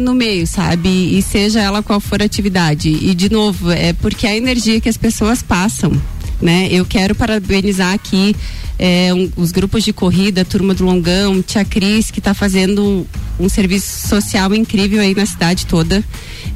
[0.00, 0.88] no meio, sabe?
[0.88, 2.88] E seja ela qual for a atividade.
[2.88, 5.92] E, de novo, é porque a energia que as pessoas passam,
[6.40, 6.68] né?
[6.70, 8.34] Eu quero parabenizar aqui
[8.78, 13.06] é, um, os grupos de corrida, turma do Longão, Tia Cris, que está fazendo um,
[13.44, 16.02] um, serviço social incrível aí na cidade toda.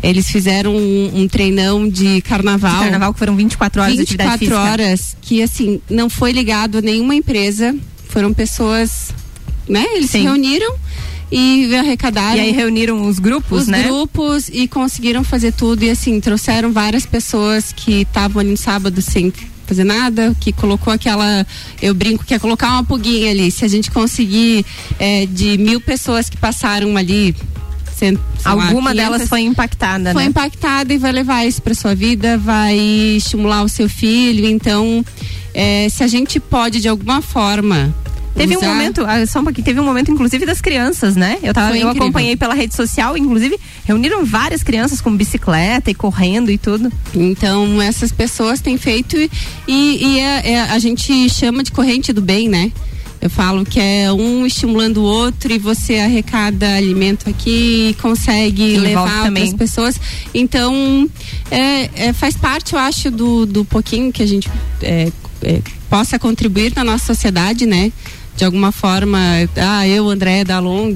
[0.03, 2.75] Eles fizeram um, um treinão de carnaval.
[2.75, 6.81] De carnaval que foram 24 horas 24 de horas, que assim, não foi ligado a
[6.81, 7.75] nenhuma empresa.
[8.09, 9.11] Foram pessoas,
[9.69, 9.85] né?
[9.95, 10.19] Eles Sim.
[10.19, 10.75] se reuniram
[11.31, 12.39] e arrecadaram.
[12.39, 13.83] E aí reuniram os grupos, os né?
[13.83, 18.57] Os grupos e conseguiram fazer tudo e assim, trouxeram várias pessoas que estavam ali no
[18.57, 19.31] sábado sem
[19.69, 21.47] fazer nada, que colocou aquela,
[21.81, 23.51] eu brinco que é colocar uma puguinha ali.
[23.51, 24.65] Se a gente conseguir
[24.99, 27.35] é, de mil pessoas que passaram ali
[28.45, 30.29] Alguma lá, delas foi impactada, foi né?
[30.29, 34.47] impactada e vai levar isso para sua vida, vai estimular o seu filho.
[34.47, 35.05] Então,
[35.53, 37.93] é, se a gente pode de alguma forma
[38.35, 41.39] Teve um momento, ah, só um pouquinho, teve um momento, inclusive, das crianças, né?
[41.43, 46.51] Eu, tava, eu acompanhei pela rede social, inclusive, reuniram várias crianças com bicicleta e correndo
[46.51, 46.93] e tudo.
[47.15, 49.31] Então, essas pessoas têm feito e,
[49.67, 52.73] e é, é, a gente chama de corrente do bem, né?
[53.21, 58.77] Eu falo que é um estimulando o outro e você arrecada alimento aqui e consegue
[58.79, 60.01] levar para as pessoas.
[60.33, 61.11] Então,
[61.51, 64.49] é, é, faz parte, eu acho, do, do pouquinho que a gente
[64.83, 65.11] é,
[65.43, 65.61] é,
[65.91, 67.93] possa contribuir na nossa sociedade, né?
[68.39, 69.19] De alguma forma,
[69.57, 70.95] ah, eu, André da Long,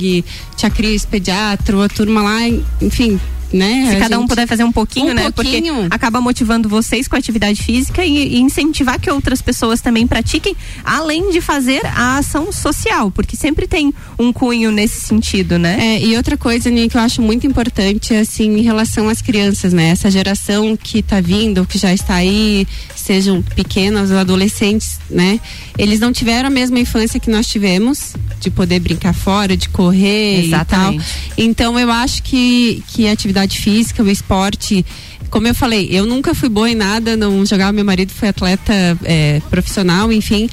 [0.57, 2.39] Tia Cris, pediatra, a turma lá,
[2.81, 3.21] enfim,
[3.53, 3.87] né?
[3.91, 4.25] Se a cada gente...
[4.25, 5.31] um puder fazer um pouquinho, um né?
[5.31, 5.75] Pouquinho.
[5.75, 10.07] Porque acaba motivando vocês com a atividade física e, e, incentivar que outras pessoas também
[10.07, 15.77] pratiquem, além de fazer a ação social, porque sempre tem um cunho nesse sentido, né?
[15.79, 19.91] É, e outra coisa, que eu acho muito importante, assim, em relação às crianças, né?
[19.91, 25.41] Essa geração que está vindo, que já está aí, sejam pequenos ou adolescentes, né?
[25.79, 30.45] Eles não tiveram a mesma infância que nós tivemos, de poder brincar fora, de correr
[30.45, 31.05] Exatamente.
[31.05, 31.45] e tal.
[31.45, 34.85] Então eu acho que, que a atividade física, o esporte,
[35.31, 38.73] como eu falei, eu nunca fui boa em nada, não jogava, meu marido foi atleta
[39.05, 40.49] é, profissional, enfim,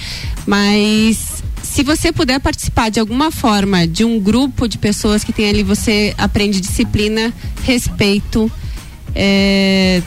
[0.46, 5.50] mas se você puder participar de alguma forma de um grupo de pessoas que tem
[5.50, 7.34] ali, você aprende disciplina,
[7.64, 8.52] respeito,
[9.14, 10.02] é,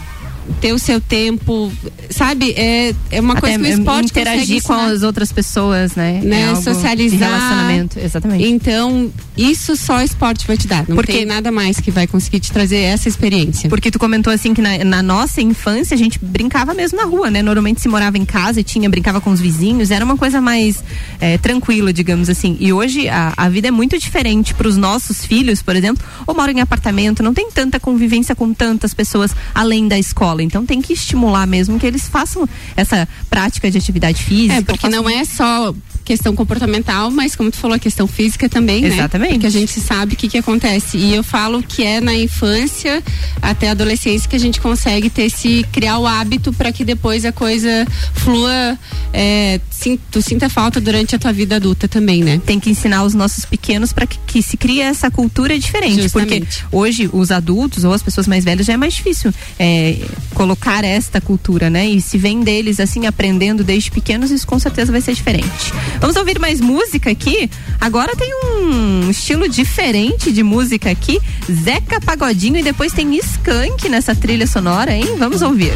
[0.61, 1.73] ter o seu tempo,
[2.11, 2.53] sabe?
[2.53, 6.21] É, é uma Até coisa que o esporte interagir com as outras pessoas, né?
[6.23, 6.53] né?
[6.53, 7.29] É Socializar.
[7.31, 8.45] relacionamento, exatamente.
[8.45, 10.85] Então, isso só o esporte vai te dar.
[10.89, 13.69] Não Porque, tem nada mais que vai conseguir te trazer essa experiência.
[13.69, 17.31] Porque tu comentou assim que na, na, nossa infância a gente brincava mesmo na rua,
[17.31, 17.43] né?
[17.43, 20.83] Normalmente se morava em casa e tinha, brincava com os vizinhos, era uma coisa mais
[21.21, 22.57] é, tranquila, digamos assim.
[22.59, 26.35] E hoje a, a vida é muito diferente para os nossos filhos, por exemplo, ou
[26.35, 30.32] moram em apartamento, não tem tanta convivência com tantas pessoas além da escola.
[30.41, 34.55] Então tem que estimular mesmo que eles façam essa prática de atividade física.
[34.55, 35.75] É, porque não é só
[36.05, 38.91] questão comportamental, mas como tu falou, a questão física também, Exatamente.
[38.91, 39.03] né?
[39.03, 39.33] Exatamente.
[39.35, 40.99] Porque a gente sabe o que que acontece.
[40.99, 43.03] E eu falo que é na infância
[43.41, 47.25] até a adolescência que a gente consegue ter esse criar o hábito para que depois
[47.25, 48.79] a coisa flua,
[49.13, 52.41] é, sim, tu sinta falta durante a tua vida adulta também, né?
[52.45, 56.63] Tem que ensinar os nossos pequenos para que, que, se crie essa cultura diferente, Justamente.
[56.63, 59.99] porque hoje os adultos ou as pessoas mais velhas já é mais difícil é,
[60.35, 61.87] colocar esta cultura, né?
[61.87, 65.73] E se vem deles assim aprendendo desde pequenos, isso com certeza vai ser diferente.
[66.01, 67.51] Vamos ouvir mais música aqui.
[67.81, 71.21] Agora tem um estilo diferente de música aqui.
[71.51, 75.17] Zeca Pagodinho e depois tem Skank nessa trilha sonora, hein?
[75.19, 75.75] Vamos ouvir.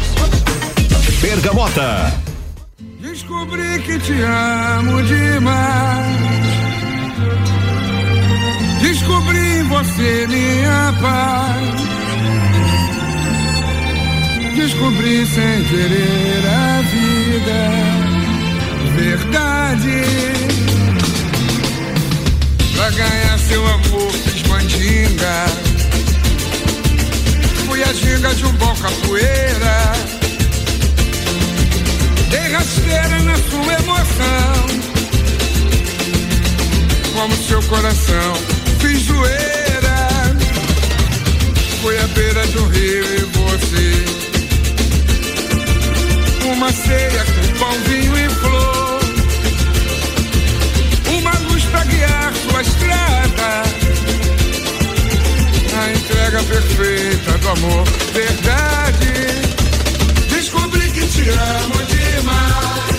[1.21, 2.13] Bergamota.
[3.01, 6.17] Descobri que te amo demais.
[8.81, 11.96] Descobri em você minha paz.
[14.57, 17.97] Descobri sem querer a vida
[18.97, 20.01] verdade.
[22.75, 25.45] Pra ganhar seu amor fiz mandinga.
[27.67, 29.93] Fui a ginga de um bom capoeira.
[32.31, 34.67] Dei rasteira na sua emoção.
[37.13, 38.33] Como seu coração,
[38.79, 40.35] fiz zoeira.
[41.81, 44.06] Fui à beira do rio e você.
[46.67, 48.99] Uma ceia com pão, vinho e flor
[51.71, 53.63] pra guiar sua estrada.
[55.79, 59.13] A entrega perfeita do amor, verdade.
[60.29, 62.96] Descobri que te amo demais.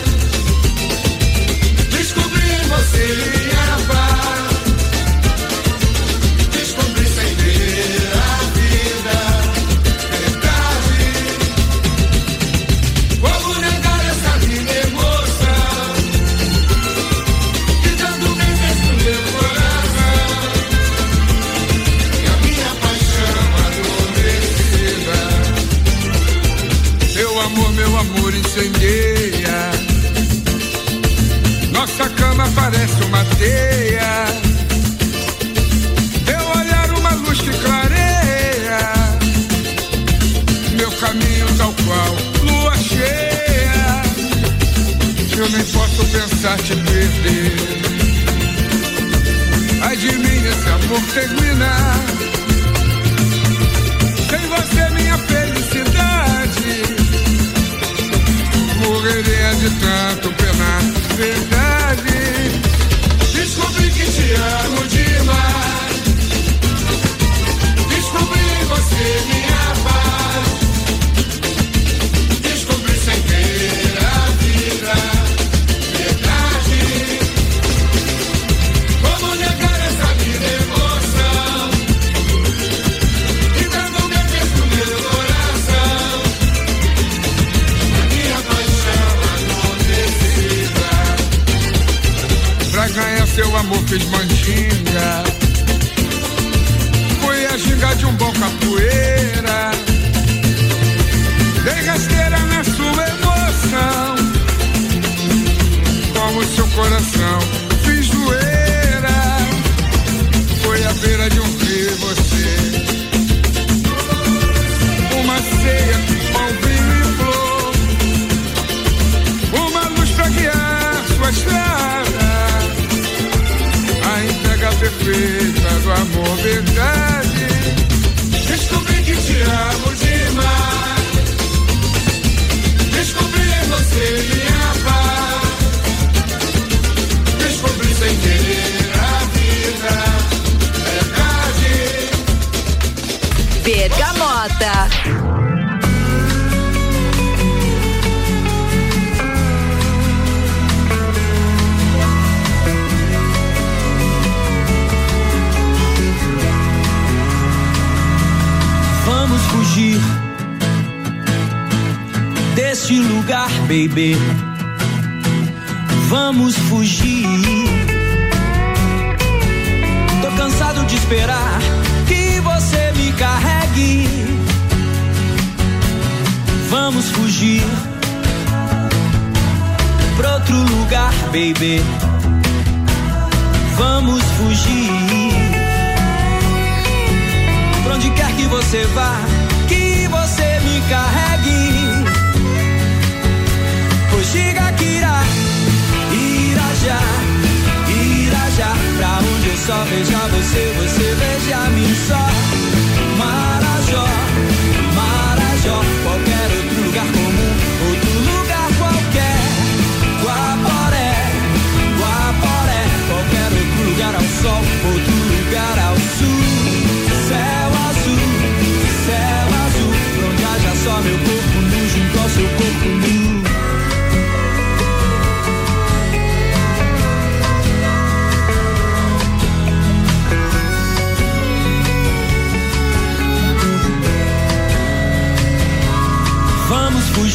[163.99, 164.38] be.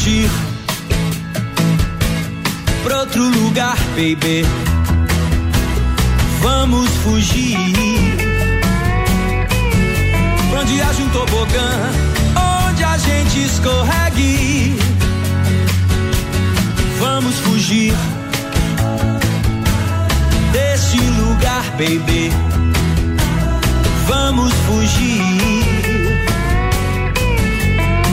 [0.04, 0.30] fugir
[2.82, 4.44] pra outro lugar, baby.
[6.42, 7.56] Vamos fugir
[10.50, 11.70] pra onde haja um tobogã,
[12.68, 14.76] onde a gente escorregue.
[17.00, 17.94] Vamos fugir
[20.52, 22.30] desse lugar, baby.
[24.06, 25.22] Vamos fugir.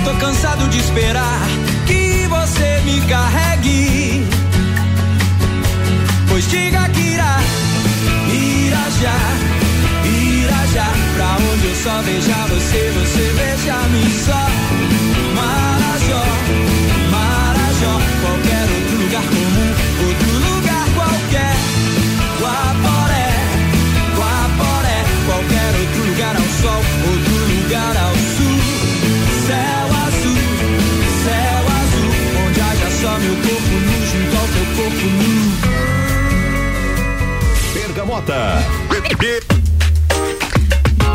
[0.05, 1.60] Tô cansado de esperar
[2.91, 4.25] me carregue.
[6.29, 7.39] Pois diga que irá,
[8.29, 9.17] irá já,
[10.05, 10.89] irá já.
[11.15, 14.70] Pra onde eu só vejo você, você veja-me só.
[34.81, 35.51] pouquinho.
[37.73, 39.50] Pergamota.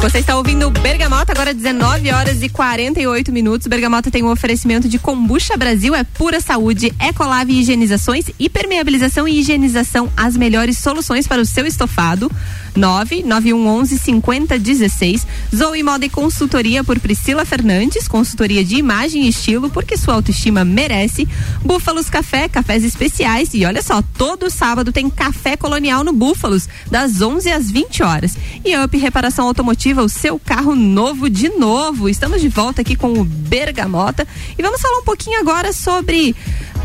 [0.06, 3.66] Você está ouvindo Bergamota, agora 19 horas e 48 minutos.
[3.66, 10.08] Bergamota tem um oferecimento de Combucha Brasil, é pura saúde, Ecolave Higienizações, hipermeabilização e higienização,
[10.16, 12.30] as melhores soluções para o seu estofado.
[12.76, 15.26] 99111 5016.
[15.54, 20.64] Zoe Moda e Consultoria por Priscila Fernandes, consultoria de imagem e estilo, porque sua autoestima
[20.64, 21.26] merece.
[21.64, 23.54] Búfalos Café, cafés especiais.
[23.54, 28.36] E olha só, todo sábado tem café colonial no Búfalos, das 11 às 20 horas.
[28.64, 32.08] E Up Reparação Automotiva o seu carro novo de novo.
[32.08, 34.26] Estamos de volta aqui com o Bergamota
[34.58, 36.34] e vamos falar um pouquinho agora sobre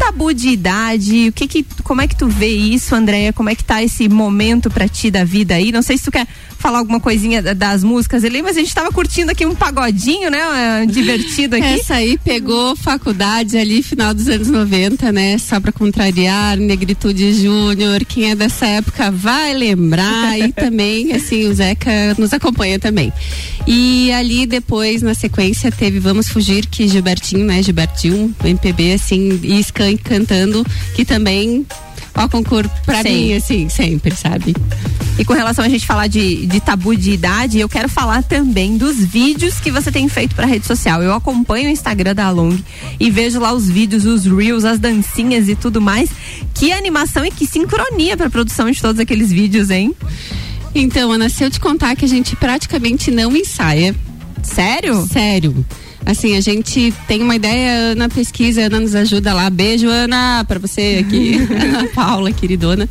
[0.02, 3.32] tabu de idade, o que que, como é que tu vê isso, Andréia?
[3.32, 5.72] Como é que tá esse momento pra ti da vida aí?
[5.72, 6.28] Não sei se tu quer
[6.58, 10.86] falar alguma coisinha das músicas ali, mas a gente tava curtindo aqui um pagodinho, né?
[10.88, 11.66] Divertido aqui.
[11.66, 15.38] Essa aí pegou faculdade ali, final dos anos 90, né?
[15.38, 21.54] Só pra contrariar, Negritude Júnior, quem é dessa época vai lembrar e também, assim, o
[21.54, 23.12] Zeca nos acompanha também.
[23.68, 27.62] E ali depois, na sequência, teve Vamos Fugir, que Gilbertinho, né?
[27.62, 29.60] Gilbertinho, MPB, assim, e
[29.98, 30.66] Cantando,
[30.96, 31.66] que também
[32.16, 33.10] ó concurso pra Sim.
[33.10, 34.56] mim, assim, sempre, sabe?
[35.18, 38.78] E com relação a gente falar de, de tabu de idade, eu quero falar também
[38.78, 41.04] dos vídeos que você tem feito pra rede social.
[41.04, 42.58] Eu acompanho o Instagram da Long
[43.00, 46.10] e vejo lá os vídeos, os reels, as dancinhas e tudo mais.
[46.54, 49.94] Que animação e que sincronia pra produção de todos aqueles vídeos, hein?
[50.74, 53.94] Então, Ana, se eu te contar que a gente praticamente não ensaia.
[54.42, 55.06] Sério?
[55.08, 55.66] Sério.
[56.06, 59.50] Assim, a gente tem uma ideia, Ana pesquisa, Ana nos ajuda lá.
[59.50, 61.36] Beijo, Ana, pra você aqui.
[61.54, 62.88] Ana Paula, queridona.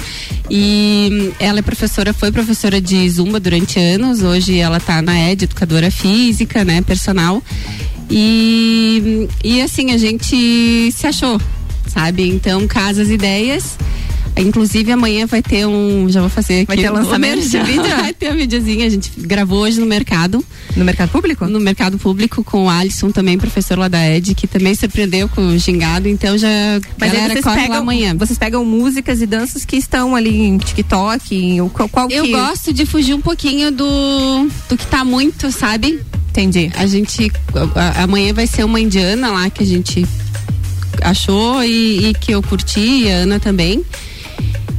[0.48, 4.22] E ela é professora, foi professora de Zumba durante anos.
[4.22, 7.42] Hoje ela tá na ED, educadora física, né, personal.
[8.10, 11.40] E, e assim, a gente se achou,
[11.86, 12.28] sabe?
[12.28, 13.78] Então, casa as ideias.
[14.36, 16.66] Inclusive amanhã vai ter um, já vou fazer aqui.
[16.66, 17.82] Vai ter um lançamento de vídeo?
[18.00, 20.44] Vai ter um videozinho, a gente gravou hoje no mercado.
[20.76, 21.46] No mercado público?
[21.46, 25.42] No mercado público com o Alisson também, professor lá da ED, que também surpreendeu com
[25.48, 26.48] o gingado, então já
[26.98, 28.14] Mas galera vocês corre lá pegam, amanhã.
[28.16, 32.32] vocês pegam músicas e danças que estão ali em TikTok, em, qual, qual Eu que...
[32.32, 36.00] gosto de fugir um pouquinho do, do que tá muito, sabe?
[36.30, 36.70] Entendi.
[36.76, 37.30] A gente.
[37.74, 40.06] a- amanhã vai ser uma indiana lá que a gente
[41.02, 43.84] achou e, e que eu curti, e a Ana também.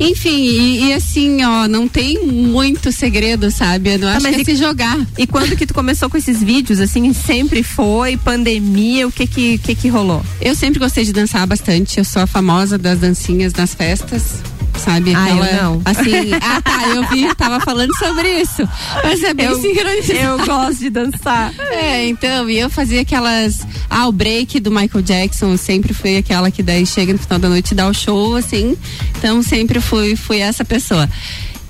[0.02, 3.93] Enfim, e, e assim, ó, não tem muito segredo, sabe?
[3.93, 4.97] Eu não Tá, acho mas que é e- se jogar.
[5.18, 9.58] E quando que tu começou com esses vídeos, assim, sempre foi, pandemia, o que que,
[9.60, 10.24] que que rolou?
[10.41, 11.97] Eu sempre gostei de dançar bastante.
[11.99, 14.41] Eu sou a famosa das dancinhas nas festas.
[14.84, 15.14] Sabe?
[15.16, 15.82] Ah, eu Aquela- não.
[15.86, 18.68] Assim, ah tá, eu vi, tava falando sobre isso.
[19.04, 20.20] Mas é bem Eu- sincronizado.
[20.20, 21.54] eu gosto de dançar.
[21.72, 23.60] É, então, e eu fazia aquelas.
[23.90, 27.48] Ah, o break do Michael Jackson sempre foi aquela que daí chega no final da
[27.50, 28.76] noite e dá o show, assim.
[29.18, 31.08] Então sempre fui, fui essa pessoa.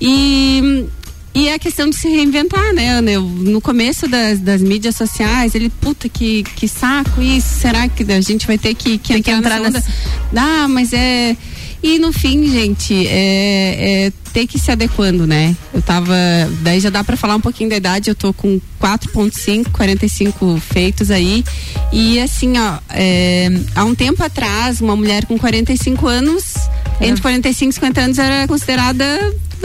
[0.00, 0.86] E.
[1.34, 3.10] E é a questão de se reinventar, né, Ana?
[3.10, 7.58] Eu, no começo das, das mídias sociais, ele, puta, que, que saco isso.
[7.58, 9.84] Será que a gente vai ter que, que Tem que entrar nessa onda?
[10.34, 11.34] nessa- Ah, mas é.
[11.82, 15.56] E no fim, gente, é, é ter que se adequando, né?
[15.74, 16.14] Eu tava.
[16.60, 21.10] Daí já dá pra falar um pouquinho da idade, eu tô com 4,5, 45 feitos
[21.10, 21.44] aí.
[21.92, 26.54] E assim, ó, é, há um tempo atrás, uma mulher com 45 anos,
[27.00, 29.04] entre 45 e 50 anos, era considerada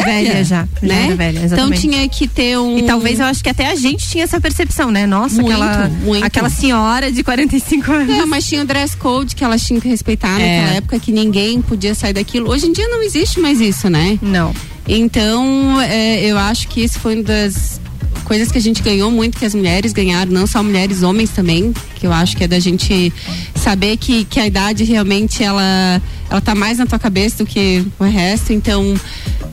[0.03, 1.05] velha, Velha já, já né?
[1.07, 2.77] era velha, então tinha que ter um.
[2.77, 5.05] E talvez eu acho que até a gente tinha essa percepção, né?
[5.05, 6.23] Nossa, Muito, aquela, muito.
[6.25, 8.07] aquela senhora de 45 anos.
[8.17, 10.59] Não, mas tinha o dress code que elas tinham que respeitar É.
[10.61, 12.49] naquela época, que ninguém podia sair daquilo.
[12.49, 14.17] Hoje em dia não existe mais isso, né?
[14.21, 14.53] Não.
[14.87, 17.79] Então, é, eu acho que isso foi uma das
[18.27, 21.73] coisas que a gente ganhou muito, que as mulheres ganharam, não só mulheres, homens também,
[21.95, 23.13] que eu acho que é da gente
[23.55, 27.85] saber que, que a idade realmente ela, ela tá mais na tua cabeça do que
[27.97, 28.93] o resto, então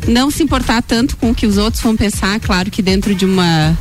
[0.08, 3.24] não se importar tanto com o que os outros vão pensar, claro que dentro de
[3.24, 3.78] uma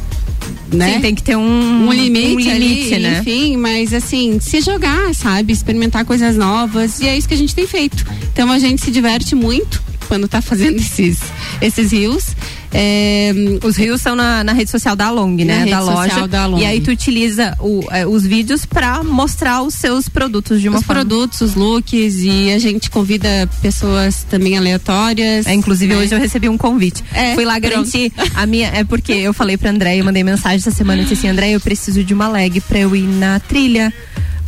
[0.72, 0.96] né?
[0.96, 3.20] Sim, tem que ter um, um limite, um limite ali, né?
[3.20, 5.54] enfim, mas assim, se jogar, sabe?
[5.54, 8.06] Experimentar coisas novas e é isso que a gente tem feito.
[8.32, 11.20] Então a gente se diverte muito quando tá fazendo esses,
[11.62, 12.36] esses rios.
[12.74, 13.32] É,
[13.64, 15.66] Os rios são na, na rede social da Long, né?
[15.68, 16.28] da loja.
[16.28, 16.58] da Long.
[16.60, 20.80] E aí tu utiliza o- é, os vídeos pra mostrar os seus produtos de uma
[20.80, 21.02] os forma.
[21.02, 25.46] produtos, os looks e a gente convida pessoas também aleatórias.
[25.46, 26.00] É, inclusive né?
[26.02, 27.04] hoje eu recebi um convite.
[27.14, 28.70] É, Fui lá garantir a minha.
[28.70, 31.52] É porque eu falei pra André, eu mandei mensagem essa semana e disse assim: André,
[31.52, 33.94] eu preciso de uma leg pra eu ir na trilha.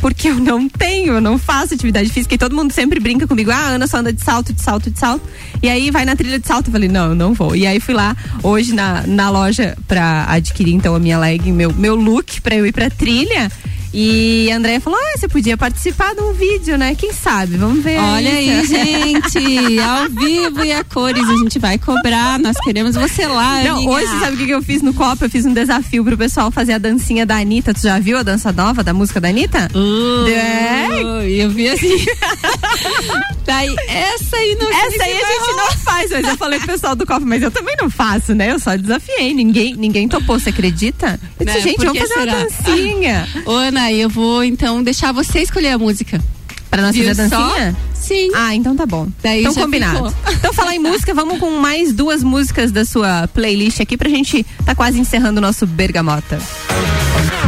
[0.06, 3.50] Porque eu não tenho, eu não faço atividade física e todo mundo sempre brinca comigo.
[3.50, 5.28] Ah, Ana só anda de salto, de salto, de salto.
[5.60, 6.68] E aí vai na trilha de salto.
[6.68, 7.56] Eu falei, não, eu não vou.
[7.56, 11.74] E aí fui lá hoje na, na loja pra adquirir então a minha leg, meu,
[11.74, 13.50] meu look pra eu ir pra trilha.
[13.92, 16.94] E a Andréia falou: ah, você podia participar de um vídeo, né?
[16.94, 17.56] Quem sabe?
[17.56, 17.98] Vamos ver.
[17.98, 19.78] Olha aí, gente.
[19.80, 22.38] Ao vivo e a cores, a gente vai cobrar.
[22.38, 23.62] Nós queremos você lá.
[23.62, 23.90] Não, amiga.
[23.90, 25.24] hoje, sabe o que que eu fiz no copo?
[25.24, 27.72] Eu fiz um desafio pro pessoal fazer a dancinha da Anitta.
[27.74, 29.68] Tu já viu a dança nova da música da Anitta?
[29.74, 31.26] Uh, é.
[31.28, 31.96] Eu vi assim.
[33.46, 36.96] Daí, essa aí não Essa aí a gente não faz, mas eu falei pro pessoal
[36.96, 38.50] do copo, mas eu também não faço, né?
[38.50, 39.32] Eu só desafiei.
[39.32, 41.18] Ninguém, ninguém topou, você acredita?
[41.38, 42.34] Eu disse, Né, gente, vamos fazer uma será?
[42.42, 43.28] dancinha.
[43.46, 46.20] Ô, Ana, eu vou então deixar você escolher a música.
[46.68, 47.76] Pra nós fazer a dancinha?
[47.94, 48.02] só?
[48.02, 48.30] Sim.
[48.34, 49.08] Ah, então tá bom.
[49.22, 50.10] Daí então combinado.
[50.10, 50.14] ficou.
[50.34, 54.44] Então falar em música, vamos com mais duas músicas da sua playlist aqui pra gente
[54.64, 56.38] tá quase encerrando o nosso Bergamota.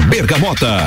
[0.08, 0.86] Bergamota.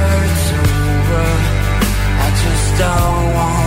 [2.81, 3.60] don't want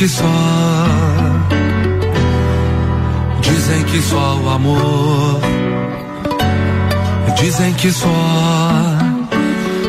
[0.00, 0.24] que só,
[3.42, 5.40] dizem que só o amor,
[7.38, 8.08] dizem que só,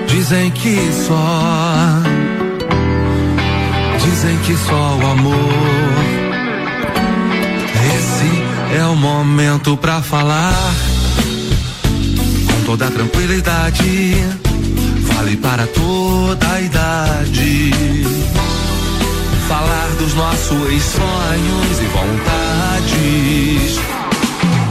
[0.07, 2.01] dizem que só,
[4.03, 5.53] dizem que só o amor.
[7.95, 10.73] Esse é o momento pra falar
[12.47, 14.15] com toda tranquilidade
[15.21, 17.71] vale para toda a idade.
[19.51, 23.79] Falar dos nossos sonhos e vontades.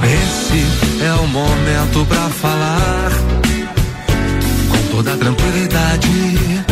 [0.02, 0.64] Esse
[1.04, 3.10] é o momento pra falar
[4.70, 6.64] com toda tranquilidade,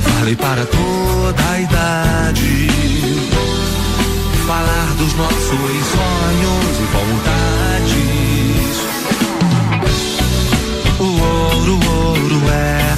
[0.00, 2.68] vale para toda a idade.
[4.48, 8.34] Falar dos nossos sonhos e vontades.
[10.98, 12.96] O ouro, o ouro é,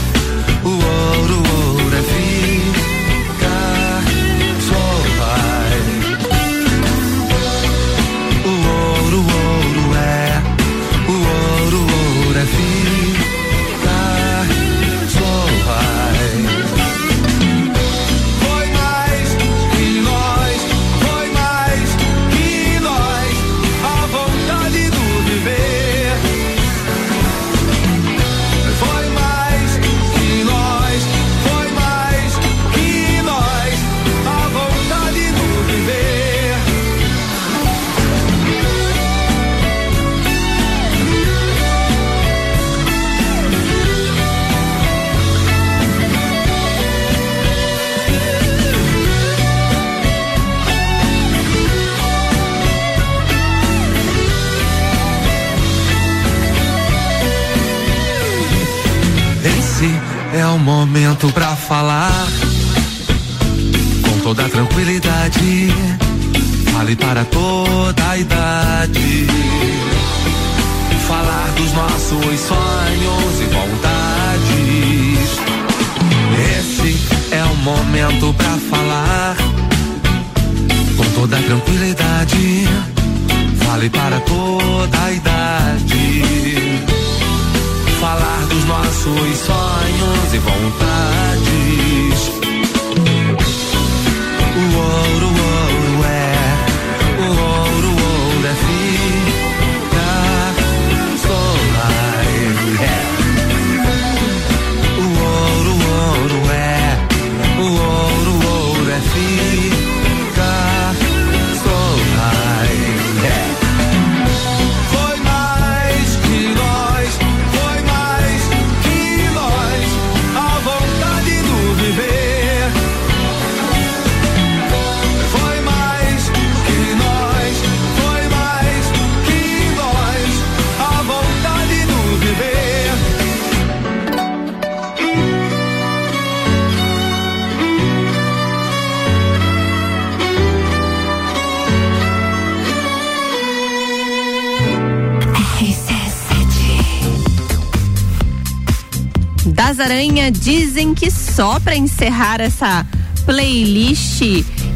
[149.87, 152.85] Aranha dizem que só para encerrar essa
[153.25, 154.21] playlist.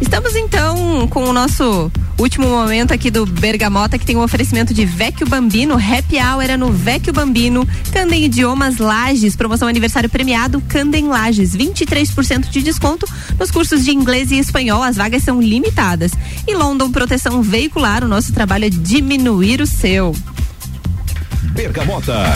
[0.01, 4.85] Estamos então com o nosso último momento aqui do Bergamota, que tem um oferecimento de
[4.85, 11.09] Vecchio Bambino, Happy Hour era no Vecchio Bambino, Candem Idiomas Lages, promoção aniversário premiado, Candem
[11.09, 13.05] Lages, 23% de desconto
[13.37, 16.13] nos cursos de inglês e espanhol, as vagas são limitadas.
[16.47, 20.15] E London Proteção Veicular, o nosso trabalho é diminuir o seu.
[21.53, 22.33] Bergamota.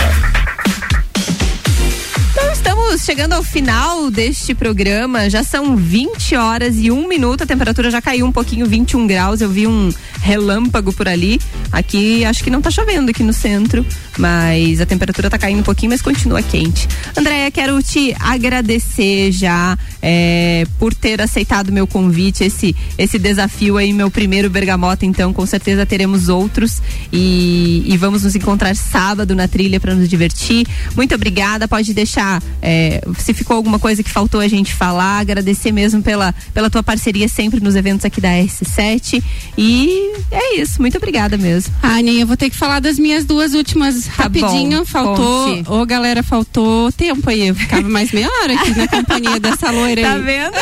[2.98, 5.28] Chegando ao final deste programa.
[5.28, 7.42] Já são 20 horas e um minuto.
[7.42, 9.40] A temperatura já caiu um pouquinho, 21 graus.
[9.40, 9.90] Eu vi um
[10.20, 11.40] relâmpago por ali.
[11.72, 13.84] Aqui acho que não tá chovendo aqui no centro,
[14.18, 16.88] mas a temperatura tá caindo um pouquinho, mas continua quente.
[17.16, 23.92] Andréia, quero te agradecer já é, por ter aceitado meu convite, esse, esse desafio aí,
[23.92, 25.06] meu primeiro bergamota.
[25.06, 30.08] Então, com certeza teremos outros e, e vamos nos encontrar sábado na trilha para nos
[30.08, 30.66] divertir.
[30.94, 31.66] Muito obrigada.
[31.66, 36.34] Pode deixar, é, se ficou alguma coisa que faltou a gente falar, agradecer mesmo pela,
[36.52, 39.22] pela tua parceria sempre nos eventos aqui da S7.
[39.56, 40.80] E é isso.
[40.80, 41.74] Muito obrigada mesmo.
[41.82, 44.78] Ah, Aninha, eu vou ter que falar das minhas duas últimas Tá rapidinho.
[44.80, 45.62] bom, faltou.
[45.68, 47.48] Ô, galera, faltou tempo aí.
[47.48, 50.22] Eu ficava mais meia hora aqui na companhia dessa loira Tá aí.
[50.22, 50.54] vendo?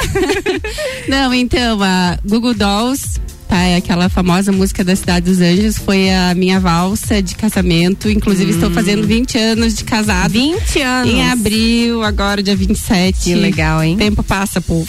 [1.08, 3.58] Não, então, a Google Dolls, tá?
[3.58, 8.08] É aquela famosa música da Cidade dos Anjos, foi a minha valsa de casamento.
[8.08, 10.32] Inclusive, estou fazendo 20 anos de casado.
[10.32, 11.12] 20 anos.
[11.12, 13.18] Em abril, agora dia 27.
[13.20, 13.94] Que legal, hein?
[13.94, 14.88] O tempo passa, povo.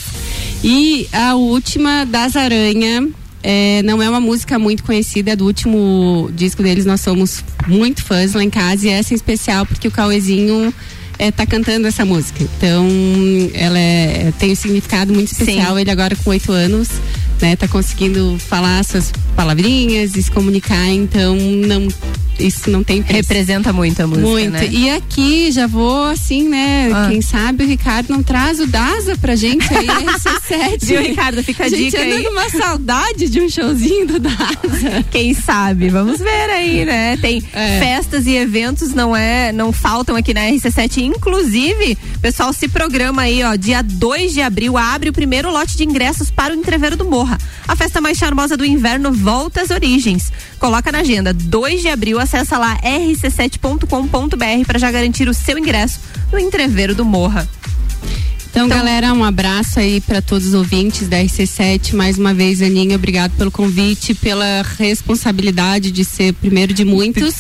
[0.64, 3.08] E a última, Das Aranha.
[3.44, 8.04] É, não é uma música muito conhecida, é do último disco deles, nós somos muito
[8.04, 10.74] fãs lá em casa e essa em especial porque o Cauezinho
[11.20, 12.44] é, tá cantando essa música.
[12.58, 12.88] Então,
[13.54, 15.76] ela é- tem um significado muito especial.
[15.76, 15.82] Sim.
[15.82, 16.88] Ele agora com oito anos,
[17.44, 20.88] né, tá conseguindo falar suas palavrinhas e se comunicar.
[20.88, 21.88] Então, não
[22.40, 23.18] isso não tem preço.
[23.18, 24.52] Representa muito a música, Muito.
[24.54, 24.68] né?
[24.68, 26.90] E aqui já vou assim, né?
[26.92, 27.08] Ah.
[27.08, 30.84] Quem sabe o Ricardo não traz o Daza pra gente aí, RC7.
[30.84, 31.44] Viu, Ricardo?
[31.44, 32.24] Fica a gente dica anda aí.
[32.24, 35.06] numa saudade de um showzinho do Daza.
[35.12, 35.90] Quem sabe?
[35.90, 37.18] Vamos ver aí, né?
[37.18, 37.80] Tem É.
[37.80, 41.04] festas e eventos, não é, não faltam aqui na RC7.
[41.04, 45.84] Inclusive, pessoal se programa aí, ó, dia 2 de abril abre o primeiro lote de
[45.84, 47.40] ingressos para o Entreveiro do Morra.
[47.68, 50.32] A festa mais charmosa do inverno volta às origens.
[50.60, 56.00] Coloca na agenda, 2 de abril, acessa lá rc7.com.br para já garantir o seu ingresso
[56.32, 57.48] no Entreveiro do Morra.
[58.50, 61.96] Então, galera, um abraço aí para todos os ouvintes da RC7.
[61.96, 67.34] Mais uma vez, Aninha, obrigado pelo convite, pela responsabilidade de ser primeiro de muitos.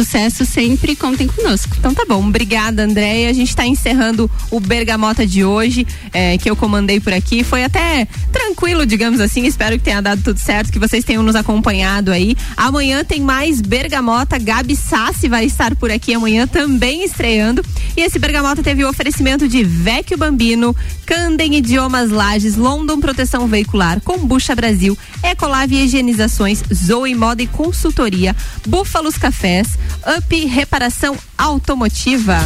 [0.00, 1.76] Sucesso sempre, contem conosco.
[1.78, 3.28] Então tá bom, obrigada Andréia.
[3.28, 7.44] A gente está encerrando o Bergamota de hoje, é, que eu comandei por aqui.
[7.44, 9.44] Foi até tranquilo, digamos assim.
[9.44, 12.34] Espero que tenha dado tudo certo, que vocês tenham nos acompanhado aí.
[12.56, 14.38] Amanhã tem mais Bergamota.
[14.38, 17.62] Gabi Sassi vai estar por aqui amanhã também estreando.
[17.94, 20.74] E esse Bergamota teve o oferecimento de Vecchio Bambino,
[21.04, 28.34] Candem Idiomas Lages, London Proteção Veicular, Combucha Brasil, Ecolave Higienizações, Zoe Moda e Consultoria,
[28.66, 29.78] Búfalos Cafés,
[30.16, 32.38] Up Reparação Automotiva.